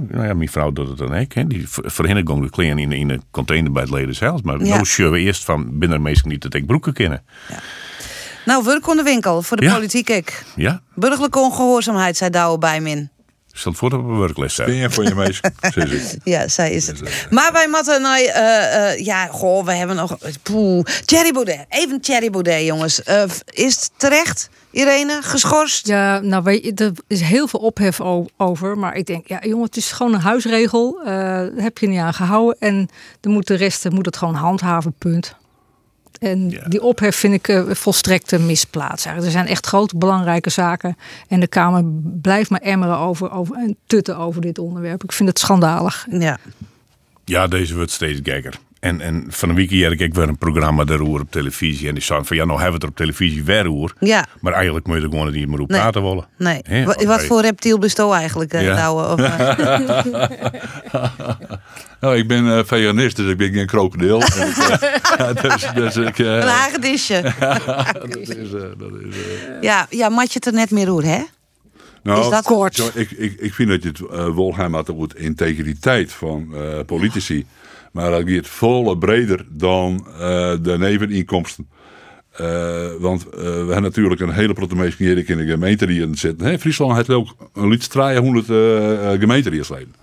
[0.10, 1.34] nou ja, mijn vrouw doet het dan ook.
[1.34, 1.48] Hè.
[1.48, 4.42] Die ver- verhindert gewoon de kleren in, in een container bij het leden zelfs.
[4.42, 4.82] Maar Ja.
[4.98, 7.24] nou eerst van binnen meestal niet dat ik broeken kennen.
[8.46, 9.74] Nou, werk on de winkel voor de Ja.
[9.74, 10.44] politiek ik.
[10.56, 10.82] Ja?
[10.96, 13.10] Burgerlijke ongehoorzaamheid, zei Douwe bij min.
[13.54, 14.68] Stel voor dat we op een werkles zijn.
[14.68, 15.42] Ben je voor je meisje?
[15.74, 16.18] Zeg ik.
[16.24, 17.28] Ja, zij is het.
[17.30, 20.84] Maar wij moeten nou, eh, eh, ja, goh, we hebben nog, poeh.
[21.06, 23.04] Thierry Baudet, even Thierry Baudet, jongens.
[23.04, 25.88] Eh, is het terecht, Irene, geschorst?
[25.88, 28.78] Ja, nou, weet je, er is heel veel ophef o- over.
[28.78, 31.00] Maar ik denk, ja, jongen, het is gewoon een huisregel.
[31.00, 32.56] eh, daar heb je niet aan gehouden.
[32.60, 35.36] En dan moet de rest moet het gewoon handhaven, punt.
[36.20, 36.68] En Ja.
[36.68, 39.06] die ophef vind ik eh, volstrekt eh, misplaatst.
[39.06, 40.98] Er zijn echt grote belangrijke zaken.
[41.28, 41.84] En de Kamer
[42.22, 45.04] blijft maar emmeren over, over en tutten over dit onderwerp.
[45.04, 46.08] Ik vind het schandalig.
[46.10, 46.38] Ja.
[47.26, 48.60] Ja, deze wordt steeds gekker.
[48.82, 51.88] En, en van een week hier ik weer een programma daarover op televisie.
[51.88, 53.94] En die zei van ja, nou hebben we het er op televisie weer over.
[54.00, 54.26] Ja.
[54.40, 55.80] Maar eigenlijk moet je er gewoon niet meer op Nee.
[55.80, 56.28] praten willen.
[56.38, 56.86] Nee.
[57.06, 57.78] Wat voor reptiel
[58.14, 58.76] eigenlijk, eh, Ja.
[58.76, 59.08] Douwe?
[59.14, 60.30] Of, eh,
[62.02, 64.20] Nou, ik ben eh veganist, dus ik ben geen krokodil.
[65.42, 66.20] Dus, dus ik...
[66.20, 67.22] eh, een hagedisje.
[67.94, 68.28] dat is...
[68.28, 69.16] dat is
[69.62, 71.22] Ja, ja, mat je het er net meer hoe, hè?
[72.04, 72.76] Nou, Is dat kort?
[72.76, 77.46] zo, ik, ik, ik vind dat je het uh, met de integriteit van eh, politici.
[77.92, 81.70] Maar dat gaat veel breder dan eh, de neveninkomsten.
[82.32, 86.16] Eh, want eh, we hebben natuurlijk een hele grote meesten in de gemeente die in
[86.16, 86.48] zitten.
[86.48, 89.96] Hè, Friesland heeft ook een liefst 300 uh, gemeenteriesleden.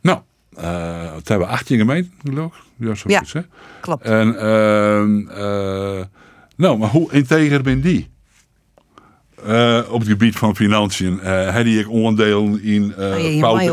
[0.00, 0.18] Nou,
[0.58, 2.86] uh, het hebben 18 gemeenten, geloof ik.
[2.86, 3.46] Ja, zoiets, Ja, hè?
[3.80, 4.04] klopt.
[4.04, 6.04] En, ehm, eh,
[6.56, 8.10] nou, maar hoe integer ben die?
[9.90, 11.20] Op het gebied van financiën.
[11.22, 13.68] Uh, had ik onderdelen in uh, Oh, je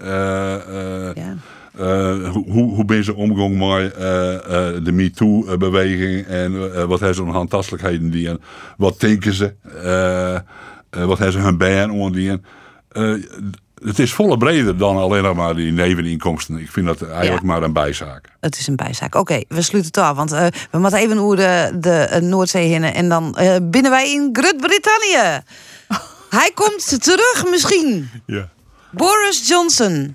[0.00, 1.36] Uh, Ja.
[1.80, 6.98] Uh, hoe, hoe, hoe ben ze omgang met uh, uh, de MeToo-beweging en uh, wat
[7.00, 8.40] hebben ze aan handtastelijkheden die en
[8.76, 12.44] wat denken ze, uh, uh, wat hebben ze hun baan ondien.
[12.92, 13.24] Uh,
[13.84, 16.56] het is volle breder dan alleen nog maar die neveninkomsten.
[16.58, 17.46] Ik vind dat eigenlijk Ja.
[17.46, 18.28] maar een bijzaak.
[18.40, 19.14] Het is een bijzaak.
[19.14, 20.16] Oké, we sluiten het af.
[20.16, 22.84] Want eh, we moeten even over de, de eh, Noordzee heen.
[22.84, 25.40] En dan eh, binnen wij in Groot-Brittannië.
[26.40, 28.10] Hij komt terug misschien.
[28.26, 28.48] Ja.
[28.90, 30.14] Boris Johnson.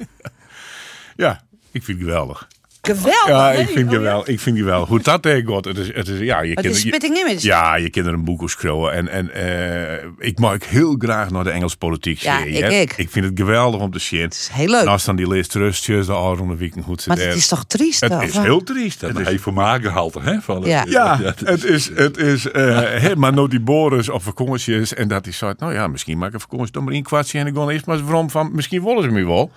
[1.16, 1.42] ja,
[1.74, 2.48] ik vind het geweldig.
[2.82, 3.28] Geweldig.
[3.28, 4.30] Ja, ik vind het wel.
[4.30, 4.86] Ik vind het wel.
[4.86, 5.66] Hoe dat deed, God.
[5.66, 7.48] Het is, het is, ja, je Het is je- spitting image.
[7.48, 8.94] Ja, je kent er een boek over schreeuwen.
[8.94, 12.48] En, en eh, ik mag heel graag naar de Engelse politiek Ja, zien.
[12.48, 12.82] ik hè.
[12.82, 12.92] ook.
[12.96, 14.22] Ik vind het geweldig om te zien.
[14.22, 14.84] Het is heel leuk.
[14.86, 18.00] Naast dan die leest rustjes, de oude weekend goed maar het is toch triest?
[18.02, 19.00] Het of is heel triest.
[19.00, 20.42] Dat Het is, heeft vermaakgehalte, hè?
[20.42, 20.84] Van het- Ja.
[21.22, 25.24] ja, het is, het is eh, hè, maar nou die Boris op vakanties en dat
[25.26, 27.68] hij zei, nou ja, misschien maak ik vakantie dan maar een kwartje en ik ga
[27.68, 29.52] eerst maar eens waarom van, misschien willen ze me wel.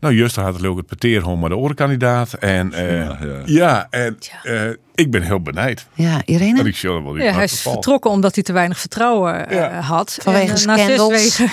[0.00, 3.86] Nou, juist had het ook het peteerhom maar de orenkandidaat en eh, Ja, ja, ja.
[3.90, 5.86] en eh, ik ben heel benijd.
[5.94, 6.62] Ja, Dat Irene?
[6.68, 9.80] ik wel Ja, hij is vertrokken omdat hij te weinig vertrouwen eh, Ja.
[9.80, 10.18] had.
[10.22, 11.06] Vanwege En, na zes
[11.36, 11.50] weken,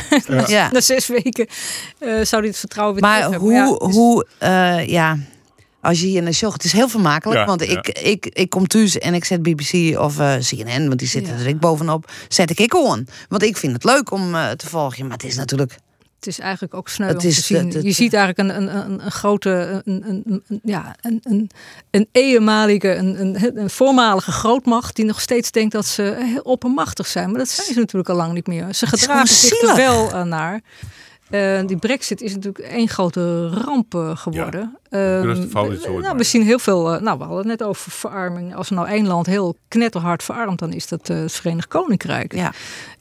[0.56, 0.70] Ja.
[0.72, 1.48] na zes weken
[2.00, 3.66] eh, zou hij het vertrouwen weer terug Maar hebben.
[3.68, 5.18] hoe, is- hoe eh, ja,
[5.82, 7.40] als je hier naar show, het is heel vermakelijk.
[7.40, 7.78] Ja, want ja.
[7.78, 11.34] ik, ik, ik kom thuis en ik zet BBC of eh, CNN, want die zitten
[11.34, 11.40] Ja.
[11.40, 13.08] er ik bovenop, zet ik ik on.
[13.30, 15.04] Want ik vind het leuk om eh, te volgen.
[15.08, 15.76] Maar het is natuurlijk,
[16.16, 17.66] Het is eigenlijk ook sneu Het om te zien.
[17.66, 21.20] het- het- je ziet eigenlijk een, een, een, een grote, een, een, een- ja, een,
[21.24, 21.50] een,
[21.92, 27.08] een eenmalige, een, een, een voormalige grootmacht die nog steeds denkt dat ze heel oppermachtig
[27.08, 27.30] zijn.
[27.30, 28.74] Maar dat zijn ze natuurlijk al lang niet meer.
[28.74, 30.62] Ze gedragen zich er wel eh, naar.
[31.30, 34.78] Eh, die brexit is natuurlijk één grote ramp eh, geworden.
[34.90, 37.50] Ehm, grootste fout is we- ooit nou, we zien heel veel, eh, nou we hadden
[37.50, 38.56] het net over verarming.
[38.56, 42.34] Als er nou één land heel knetterhard verarmt, dan is dat eh, het Verenigd Koninkrijk.
[42.36, 42.54] ja.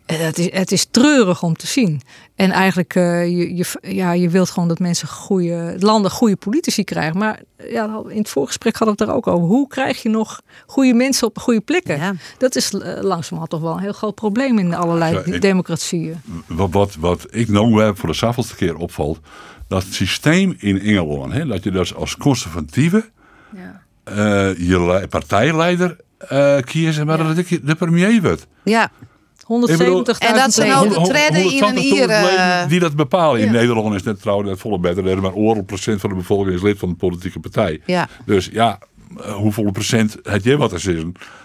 [0.07, 2.01] En Het is, het is treurig om te zien.
[2.35, 6.85] En eigenlijk, eh, je, je, ja, je wilt gewoon dat mensen goede, landen goede politici
[6.85, 7.19] krijgen.
[7.19, 7.41] Maar
[7.71, 9.47] ja, in het voorgesprek hadden we het er ook over.
[9.49, 11.97] Hoe krijg je nog goede mensen op goede plekken?
[11.97, 12.15] Ja.
[12.39, 16.21] Dat is eh, langzamerhand toch wel een heel groot probleem in allerlei Ja, ik- democratieën.
[16.47, 19.19] wat, wat, wat ik nou heb voor de zoveelste keer opvalt,
[19.69, 23.11] dat het systeem in Engeland, hè, dat je dus als conservatieve
[23.57, 23.83] Ja.
[24.05, 28.47] eh, je le- partijleider eh kiezen, maar dat ik de premier wordt.
[28.65, 28.91] ja.
[29.45, 31.03] 170.000 En dat nou leden.
[31.03, 33.41] de treden in een 180.000 hier, eh, die dat bepalen.
[33.41, 33.53] In Ja.
[33.53, 35.07] Nederland is net trouwens net volle beter.
[35.07, 37.81] Er is maar oorlog procent van de bevolking is lid van de politieke partij.
[37.87, 38.09] Ja.
[38.27, 38.79] Dus ja,
[39.35, 40.83] hoeveel procent het je wat er?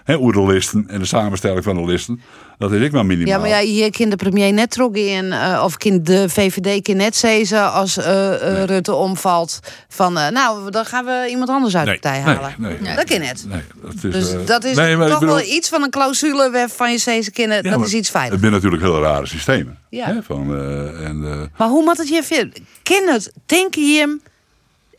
[0.04, 2.22] Hè, over de listen en de samenstelling van de listen.
[2.58, 3.34] Dat is ik maar minimaal.
[3.34, 6.82] Ja, maar ja, hier kan de premier net trok in, eh, of kan de VVD
[6.82, 9.60] kan net zezen als eh, eh, Rutte omvalt.
[9.90, 12.56] Van, eh, nou, dan gaan we iemand anders uit de Nee, partij nee, halen.
[12.82, 12.96] nee.
[12.96, 13.46] Dat kan net.
[13.48, 16.52] Nee, dat is, Dus eh, dat is nee, toch bedoel- wel iets van een clausule
[16.52, 17.32] waarvan je zezen.
[17.34, 18.32] Ja, dat is iets veilig.
[18.32, 19.78] Het zijn natuurlijk hele rare systemen.
[19.90, 20.06] Ja.
[20.06, 22.54] Hè, van, eh, en, eh, Maar hoe moet het je vinden?
[22.84, 23.32] Ken het?
[23.46, 24.22] Denk je hem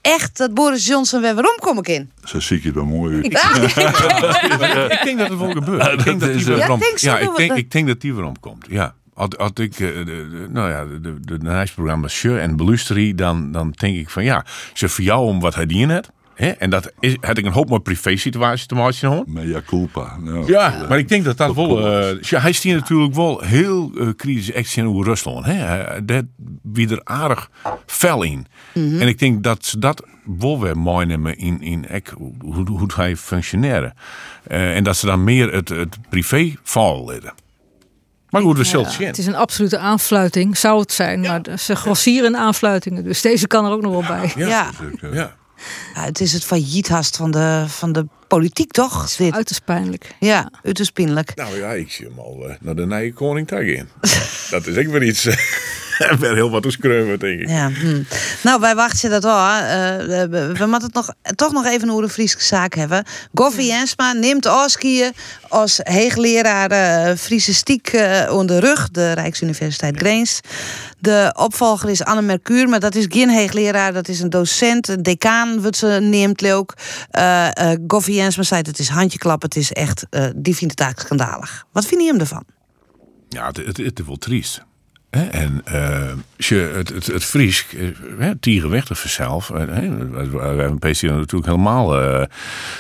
[0.00, 2.10] echt dat Boris Johnson weer waarom komen kan?
[2.24, 3.24] zo zie ik het wel mooi uit.
[4.92, 5.92] ik denk dat het wel gebeurt.
[5.92, 8.66] Ik denk dat die eh, weer Ja, ik denk, ik denk dat die weer omkomt.
[8.68, 8.94] Ja.
[9.14, 13.74] Als, als ik eh, de, de, nou ja, de, de, de en Belusterie, dan, dan
[13.76, 16.10] denk ik van ja, ze voor jou om wat hij die in heeft.
[16.34, 16.48] Hè?
[16.48, 19.26] En dat is, had ik een hoop met privé situatie te maken gehad.
[19.26, 20.16] Mea culpa.
[20.20, 21.86] Nou, Ja, maar ik denk dat dat wel.
[22.20, 25.44] eh, hij stiert natuurlijk wel heel eh kritische actie over Rusland.
[25.46, 26.04] Hè?
[26.04, 26.24] Dat
[26.62, 27.50] wie er aardig
[27.86, 28.46] fel in.
[28.74, 30.04] En ik denk dat ze dat
[30.38, 33.94] wel weer meenemen in, in ek, hoe, hoe hij functioneren.
[34.42, 37.32] Eh, en dat ze dan meer het, het privé val leiden.
[38.30, 39.06] Maar goed, we zullen het zien.
[39.06, 41.20] Het is een absolute aanfluiting, zou het zijn.
[41.20, 43.04] Maar ze grossieren in aanfluitingen.
[43.04, 44.32] Dus deze kan er ook nog wel bij.
[44.36, 44.70] Ja.
[45.12, 45.36] Ja.
[45.60, 46.04] Ik, eh, Ja.
[46.04, 49.16] Het is het failliethast van de, van de politiek, toch?
[49.16, 49.32] Dit.
[49.34, 50.14] Uiterst pijnlijk.
[50.20, 51.34] Ja, uiterst pijnlijk.
[51.34, 53.88] Nou ja, ik zie hem al eh, naar de nieuwe koning in.
[54.50, 55.28] dat is ook weer iets.
[56.18, 57.48] Werd heel wat te screuwen, denk ik.
[57.48, 58.02] Ja, hm.
[58.42, 59.38] Nou, wij wachten dat wel.
[59.38, 59.98] hè.
[59.98, 63.04] Eh, we, we moeten het nog, toch nog even over de Friese zaak hebben.
[63.34, 65.12] Goffie Jensma neemt Oskiën
[65.48, 70.40] als heegleraar eh Friese stiek eh, onder de rug, de Rijksuniversiteit Greens.
[70.98, 75.02] De opvolger is Anne Mercure, maar dat is geen heegleraar, dat is een docent, een
[75.02, 76.74] decaan, wat ze neemt ook.
[77.10, 80.80] Eh eh Goffie Jensma zei het is handjeklap, het is echt, eh, die vindt het
[80.80, 81.64] eigenlijk schandalig.
[81.72, 82.44] Wat vind je hem ervan?
[83.28, 84.68] Ja, het, het, het is wel triest.
[85.10, 85.62] En
[86.36, 87.88] je het, het, het Fries, eh,
[88.18, 89.50] hè, Tieren weg vanzelf.
[89.50, 92.26] eh, hè, we hebben PC natuurlijk helemaal eh,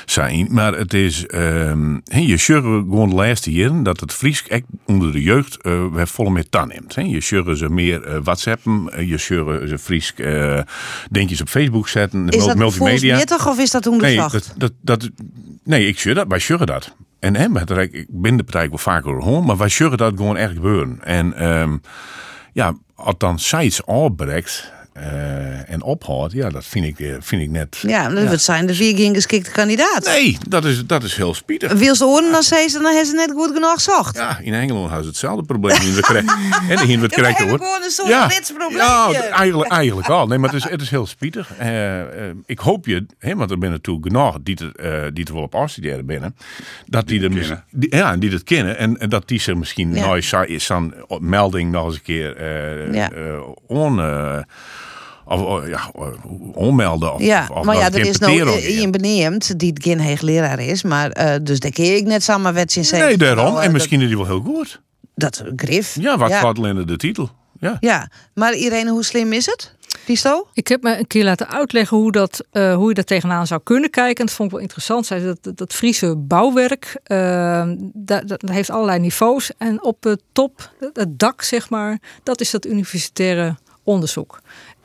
[0.06, 0.46] zijn.
[0.50, 4.64] Maar het is, ehm, hè, je zult gewoon de laatste jaren dat het Fries echt
[4.86, 5.56] onder de jeugd
[5.92, 6.94] weer volle met tan neemt.
[6.94, 7.02] Hè.
[7.02, 10.14] Je zult ze meer whatsappen, je zult ze Fries
[11.10, 13.16] dingetjes op Facebook zetten, Is dat multimedia.
[13.16, 14.32] volgens of is dat Nee, onderzocht?
[14.32, 15.10] dat, dat, dat,
[15.64, 16.26] nee, ik zeg dat.
[16.28, 16.94] Wij zeggen dat.
[17.20, 17.34] En
[17.66, 20.52] de Rijk- ik ben de partij wel vaker hoor, maar wij zeggen dat gewoon echt
[20.52, 20.98] gebeuren.
[21.02, 21.76] En ehm,
[22.52, 27.50] ja, als dan sites opbreekt eh, en ophoudt, ja, dat vind ik, eh, vind ik
[27.50, 27.76] net.
[27.86, 30.04] Ja, dat zijn de vier geen geschikte kandidaat.
[30.04, 31.72] Nee, dat is, dat is heel spietig.
[31.72, 34.16] Wil ze horen, dan zei ze, dan hebben ze net goed genoeg zocht.
[34.16, 35.80] Ja, in Engeland hebben ze hetzelfde probleem.
[35.80, 36.02] In de
[36.68, 37.58] en in het Ja, maar krijgen hoor.
[37.58, 38.28] gewoon een soort Ja,
[39.12, 40.26] ja eigenlijk, eigenlijk al.
[40.26, 41.50] Nee, maar het is, het is heel spietig.
[41.58, 42.00] Eh,
[42.46, 45.42] ik hoop je, hè, want er zijn natuurlijk genoeg die het, eh, die het wel
[45.42, 46.36] op afstuderen binnen,
[46.86, 47.30] dat die, er
[47.70, 50.00] die- ja, die het kennen en, en dat die zich misschien Ja.
[50.00, 53.10] nou is zo'n melding nog eens een keer eh Ja.
[53.10, 54.38] eh, on, eh,
[55.30, 55.90] of, of, ja,
[56.54, 57.14] onmelden.
[57.14, 60.60] Of, Ja, of maar ja, nog er is nou eh, iemand beneemd die geen heegleraar
[60.60, 62.90] is, maar eh, dus daar ken ik net samen zegt.
[62.90, 63.44] Nee, daarom.
[63.44, 64.80] Nou, eh, en misschien is die wel heel goed.
[65.14, 65.96] Dat, dat grif.
[66.00, 66.40] Ja, wat ja.
[66.40, 67.30] alleen in de titel.
[67.60, 67.76] Ja.
[67.80, 69.74] Ja, maar Irene, hoe slim is het?
[70.04, 70.48] Pisto?
[70.52, 73.60] Ik heb me een keer laten uitleggen hoe, dat, eh, hoe je daar tegenaan zou
[73.64, 74.20] kunnen kijken.
[74.20, 75.06] En dat vond ik wel interessant.
[75.06, 79.52] Zij dat, dat, dat Friese bouwwerk, eh, dat, dat heeft allerlei niveaus.
[79.58, 84.40] En op de top, het dak zeg maar, dat is dat universitaire onderzoek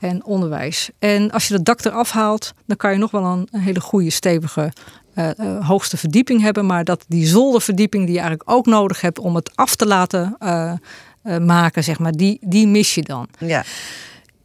[0.06, 0.90] en onderwijs.
[1.00, 4.10] En als je dat dak eraf haalt, dan kan je nog wel een, hele goede,
[4.10, 4.72] stevige
[5.14, 6.66] eh, eh, hoogste verdieping hebben.
[6.66, 10.36] Maar dat die zolderverdieping die je eigenlijk ook nodig hebt om het af te laten
[10.40, 10.74] eh,
[11.38, 13.28] maken, zeg maar, die, die mis je dan.
[13.38, 13.64] Ja.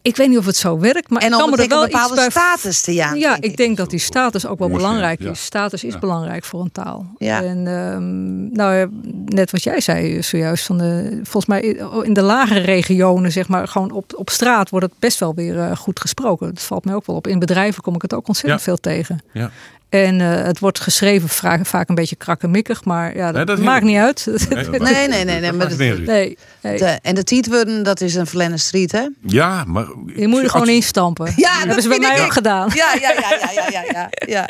[0.02, 1.90] Ik weet niet of het zo werkt, maar En ik kan me er wel een
[1.90, 3.18] bepaalde iets bij status te jagen.
[3.18, 5.30] ja, ik denk dat die status ook wel Moest belangrijk ja.
[5.30, 5.44] is.
[5.44, 5.98] Status is Ja.
[5.98, 7.06] belangrijk voor een taal.
[7.18, 7.42] Ja.
[7.42, 8.88] En ehm, nou,
[9.24, 11.60] net wat jij zei zojuist, van de, volgens mij
[12.02, 15.58] in de lagere regionen, zeg maar, gewoon op, op straat wordt het best wel weer
[15.60, 16.54] eh, goed gesproken.
[16.54, 17.26] Dat valt mij ook wel op.
[17.26, 18.66] In bedrijven kom ik het ook ontzettend Ja.
[18.66, 19.20] veel tegen.
[19.32, 19.50] Ja.
[19.90, 23.58] En eh, het wordt geschreven vaak, vaak een beetje krakkemikkig, maar ja, dat, Nee, dat
[23.64, 24.26] maakt niet uit.
[24.50, 26.36] Nee, Nee, nee, nee, maar dat- nee, nee.
[26.78, 29.06] De- en de tietworden, dat is een Verlenne Street, hè?
[29.26, 29.86] Ja, maar...
[30.16, 31.32] Je moet er gewoon instampen.
[31.36, 32.32] Ja, dat hebben ze bij mij ook.
[32.32, 32.70] gedaan.
[32.74, 34.08] Ja, ja, ja, ja, ja, ja, ja.
[34.26, 34.48] Ja,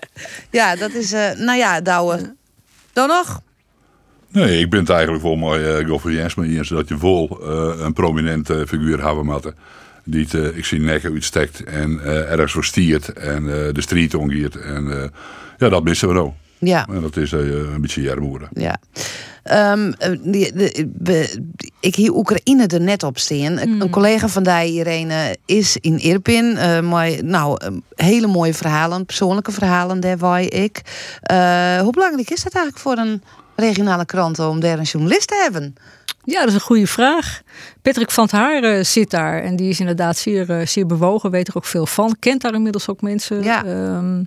[0.50, 2.34] ja dat is, eh, nou ja, Douwe.
[2.92, 3.40] Dan nog?
[4.32, 7.80] Nee, ik ben het eigenlijk wel mooi, uh, Goffrey Jensma, eens dat je vol eh,
[7.84, 9.54] een prominente figuur hebben moeten.
[10.04, 13.80] Die het, eh, ik zie nekken uitstekt en eh, ergens voor stiert en eh, de
[13.80, 14.56] street omgeert.
[14.56, 15.08] En eh,
[15.58, 16.30] ja, dat missen we nou.
[16.58, 16.86] Ja.
[16.88, 18.48] En dat is eh, een beetje jarmoeren.
[18.52, 18.80] Ja.
[19.42, 21.42] Ehm, eh, die- de- be-
[21.80, 23.58] ik hier Oekraïne er net op staan.
[23.58, 26.56] Een collega van die, Irene, is in Irpin.
[26.56, 27.58] Eh, mooi, nou,
[27.94, 30.80] hele mooie verhalen, persoonlijke verhalen, daar waar ik.
[31.22, 33.22] Eh, hoe belangrijk is dat eigenlijk voor een
[33.56, 35.74] regionale krant om daar een journalist te hebben?
[36.24, 37.42] Ja, dat is een goede vraag.
[37.82, 41.30] Patrick van het Haar eh, zit daar en die is inderdaad zeer, eh, zeer bewogen,
[41.30, 43.42] weet er ook veel van, kent daar inmiddels ook mensen.
[43.42, 43.64] Ja.
[43.64, 44.22] Ehm,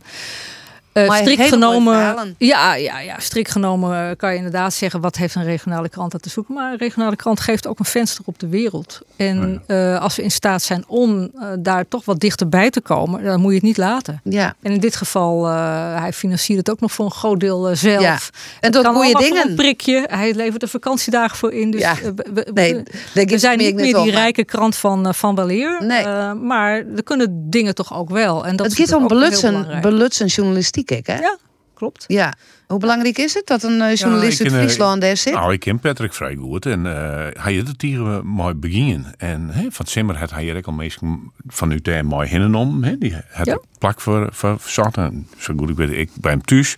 [0.93, 5.15] eh, Maar strikt genomen, ja, ja, ja, strikt genomen eh, kan je inderdaad zeggen wat
[5.15, 6.53] heeft een regionale krant aan te zoeken.
[6.53, 8.99] Maar een regionale krant geeft ook een venster op de wereld.
[9.15, 13.39] En eh, als we in staat zijn om daar toch wat dichterbij te komen, dan
[13.39, 14.21] moet je het niet laten.
[14.23, 14.55] Ja.
[14.61, 18.01] En in dit geval, eh, hij financiert het ook nog voor een groot deel zelf.
[18.01, 18.17] Ja.
[18.59, 19.49] En dat kan goede dingen.
[19.49, 20.03] Een prikje.
[20.11, 21.71] Hij levert er vakantiedagen voor in.
[21.71, 21.95] Dus Ja.
[22.03, 22.83] we, we- Nee,
[23.27, 25.81] we- zijn niet meer die rijke krant van, van Waleer.
[25.83, 26.03] Nee.
[26.03, 28.45] Eh, maar er kunnen dingen toch ook wel.
[28.45, 31.19] En dat het is gaat om belutsen, belutsen journalistiek, ik, hè?
[31.19, 31.37] Ja,
[31.73, 32.03] klopt.
[32.07, 32.33] Ja.
[32.73, 35.33] Hoe belangrijk is het dat een eh, journalist ken, eh, Friesland daar zit?
[35.33, 36.65] Nou, ik ken Patrick vrij goed.
[36.65, 39.13] En eh, hij had het hier mooi beginnen.
[39.17, 42.83] En hè, van Simmer had hij er ook al meestal vanuit daar mooi hinnenom.
[42.83, 42.97] Hè.
[42.97, 43.53] Die had Ja.
[43.53, 44.97] een plak voor, voor zat.
[44.97, 46.75] En zo goed ik weet, ik bij hem thuis.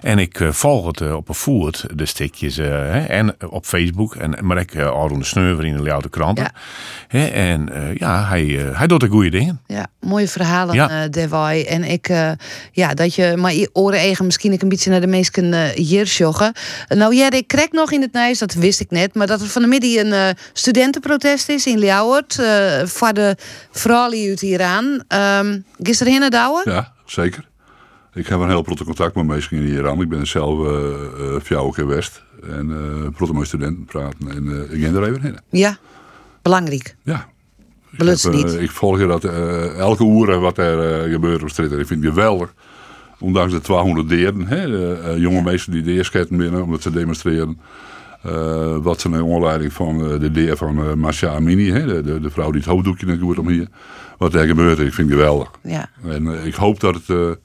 [0.00, 2.56] En ik volg het op een voert, de stukjes.
[2.56, 4.14] hè, en op Facebook.
[4.14, 6.52] En, maar ik uh, Aron de Sneuver in de Ljouwte Kranten.
[7.08, 7.28] Ja.
[7.28, 7.68] En
[7.98, 9.60] ja, hij, hij doet de goede dingen.
[9.66, 11.08] Ja, mooie verhalen, Ja.
[11.66, 12.30] En ik, eh,
[12.72, 15.68] ja, dat je maar je oren eigen misschien ik een beetje naar de meesten eh
[15.68, 16.52] hier joggen.
[16.88, 19.46] Nou ja, ik krijg nog in het Nijs, dat wist ik net, maar dat er
[19.46, 22.38] van de middag een eh, studentenprotest is in Ljouwert.
[22.38, 23.36] eh voor de
[23.70, 25.02] vrouwen uit Iran.
[25.08, 26.62] Um, gisteren heen Douwe?
[26.64, 27.48] Ja, zeker.
[28.14, 30.00] Ik heb een heel protte contact met mensen in Iran.
[30.00, 32.22] Ik ben zelf uh, uh, keer West.
[32.42, 34.30] En uh, protte met studenten praten.
[34.30, 35.38] En uh, ik ga er even heen.
[35.50, 35.78] Ja,
[36.42, 36.96] belangrijk.
[37.02, 37.28] Ja.
[37.90, 38.54] Ik, heb, niet.
[38.54, 41.72] uh, ik volg dat uh, elke uur wat er uh, gebeurt op straat.
[41.72, 42.54] Ik vind het geweldig.
[43.20, 44.46] Ondanks de 200 deren.
[44.46, 47.60] Hè, uh, jonge mensen die de eersketten binnen omdat ze demonstreren.
[48.26, 51.70] Uh, wat zijn onleiding van uh, de deer van uh, Masha Amini.
[51.70, 53.68] Hè, de, de, de, vrouw die het hoofddoekje net doet om hier.
[54.18, 54.78] Wat er gebeurt.
[54.78, 55.50] Ik vind het geweldig.
[55.62, 55.88] Ja.
[56.04, 57.38] En ik hoop dat het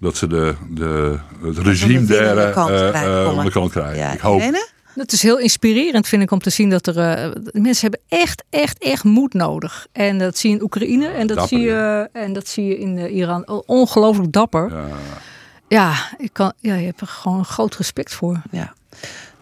[0.00, 3.96] dat ze de, de, het regime daar aan de kant krijgen.
[3.96, 4.12] Ja.
[4.12, 4.40] Ik hoop.
[4.40, 4.68] Irene?
[4.94, 8.44] Het is heel inspirerend, vind ik, om te zien dat er uh, mensen hebben echt,
[8.50, 9.86] echt, echt moed nodig.
[9.92, 12.08] En dat zie je in Oekraïne en dat, Dapper, zie, je, ja.
[12.12, 13.48] en dat zie je in uh, Iran.
[13.66, 14.70] Ongelooflijk dapper.
[14.70, 14.86] Ja.
[15.68, 18.42] Ja, ik kan, ja, je hebt er gewoon een groot respect voor.
[18.50, 18.74] Ja.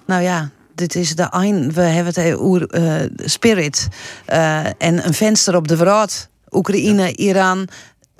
[0.06, 1.72] Nou ja, dit is de ein.
[1.72, 3.88] We hebben het over uh, spirit
[4.28, 6.28] uh, en een venster op de wereld.
[6.50, 7.16] Oekraïne, ja.
[7.16, 7.68] Iran,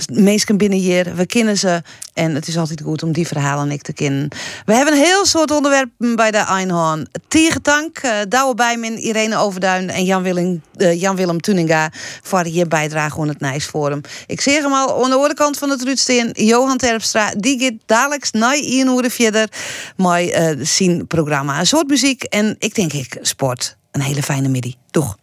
[0.07, 1.15] meesten binnen hier.
[1.15, 1.83] We kennen ze
[2.15, 4.29] en het is altijd goed om die verhalen ik te kennen.
[4.65, 7.09] We hebben een heel soort onderwerpen bij de Einhorn.
[7.29, 11.91] Tegentank, uh, Douwe Bijmin, Irene Overduin en Jan-Willem uh, Jan -Willem Tuninga
[12.23, 14.01] voor je bijdrage aan het Nijsforum.
[14.27, 17.73] Ik zeg hem al aan de andere kant van het Ruudsteen, Johan Terpstra, die gaat
[17.87, 19.49] dadelijk na een uur verder
[19.97, 21.59] met uh, zijn programma.
[21.59, 23.77] Een soort muziek en ik denk ik sport.
[23.91, 24.73] Een hele fijne middag.
[24.91, 25.17] Doeg.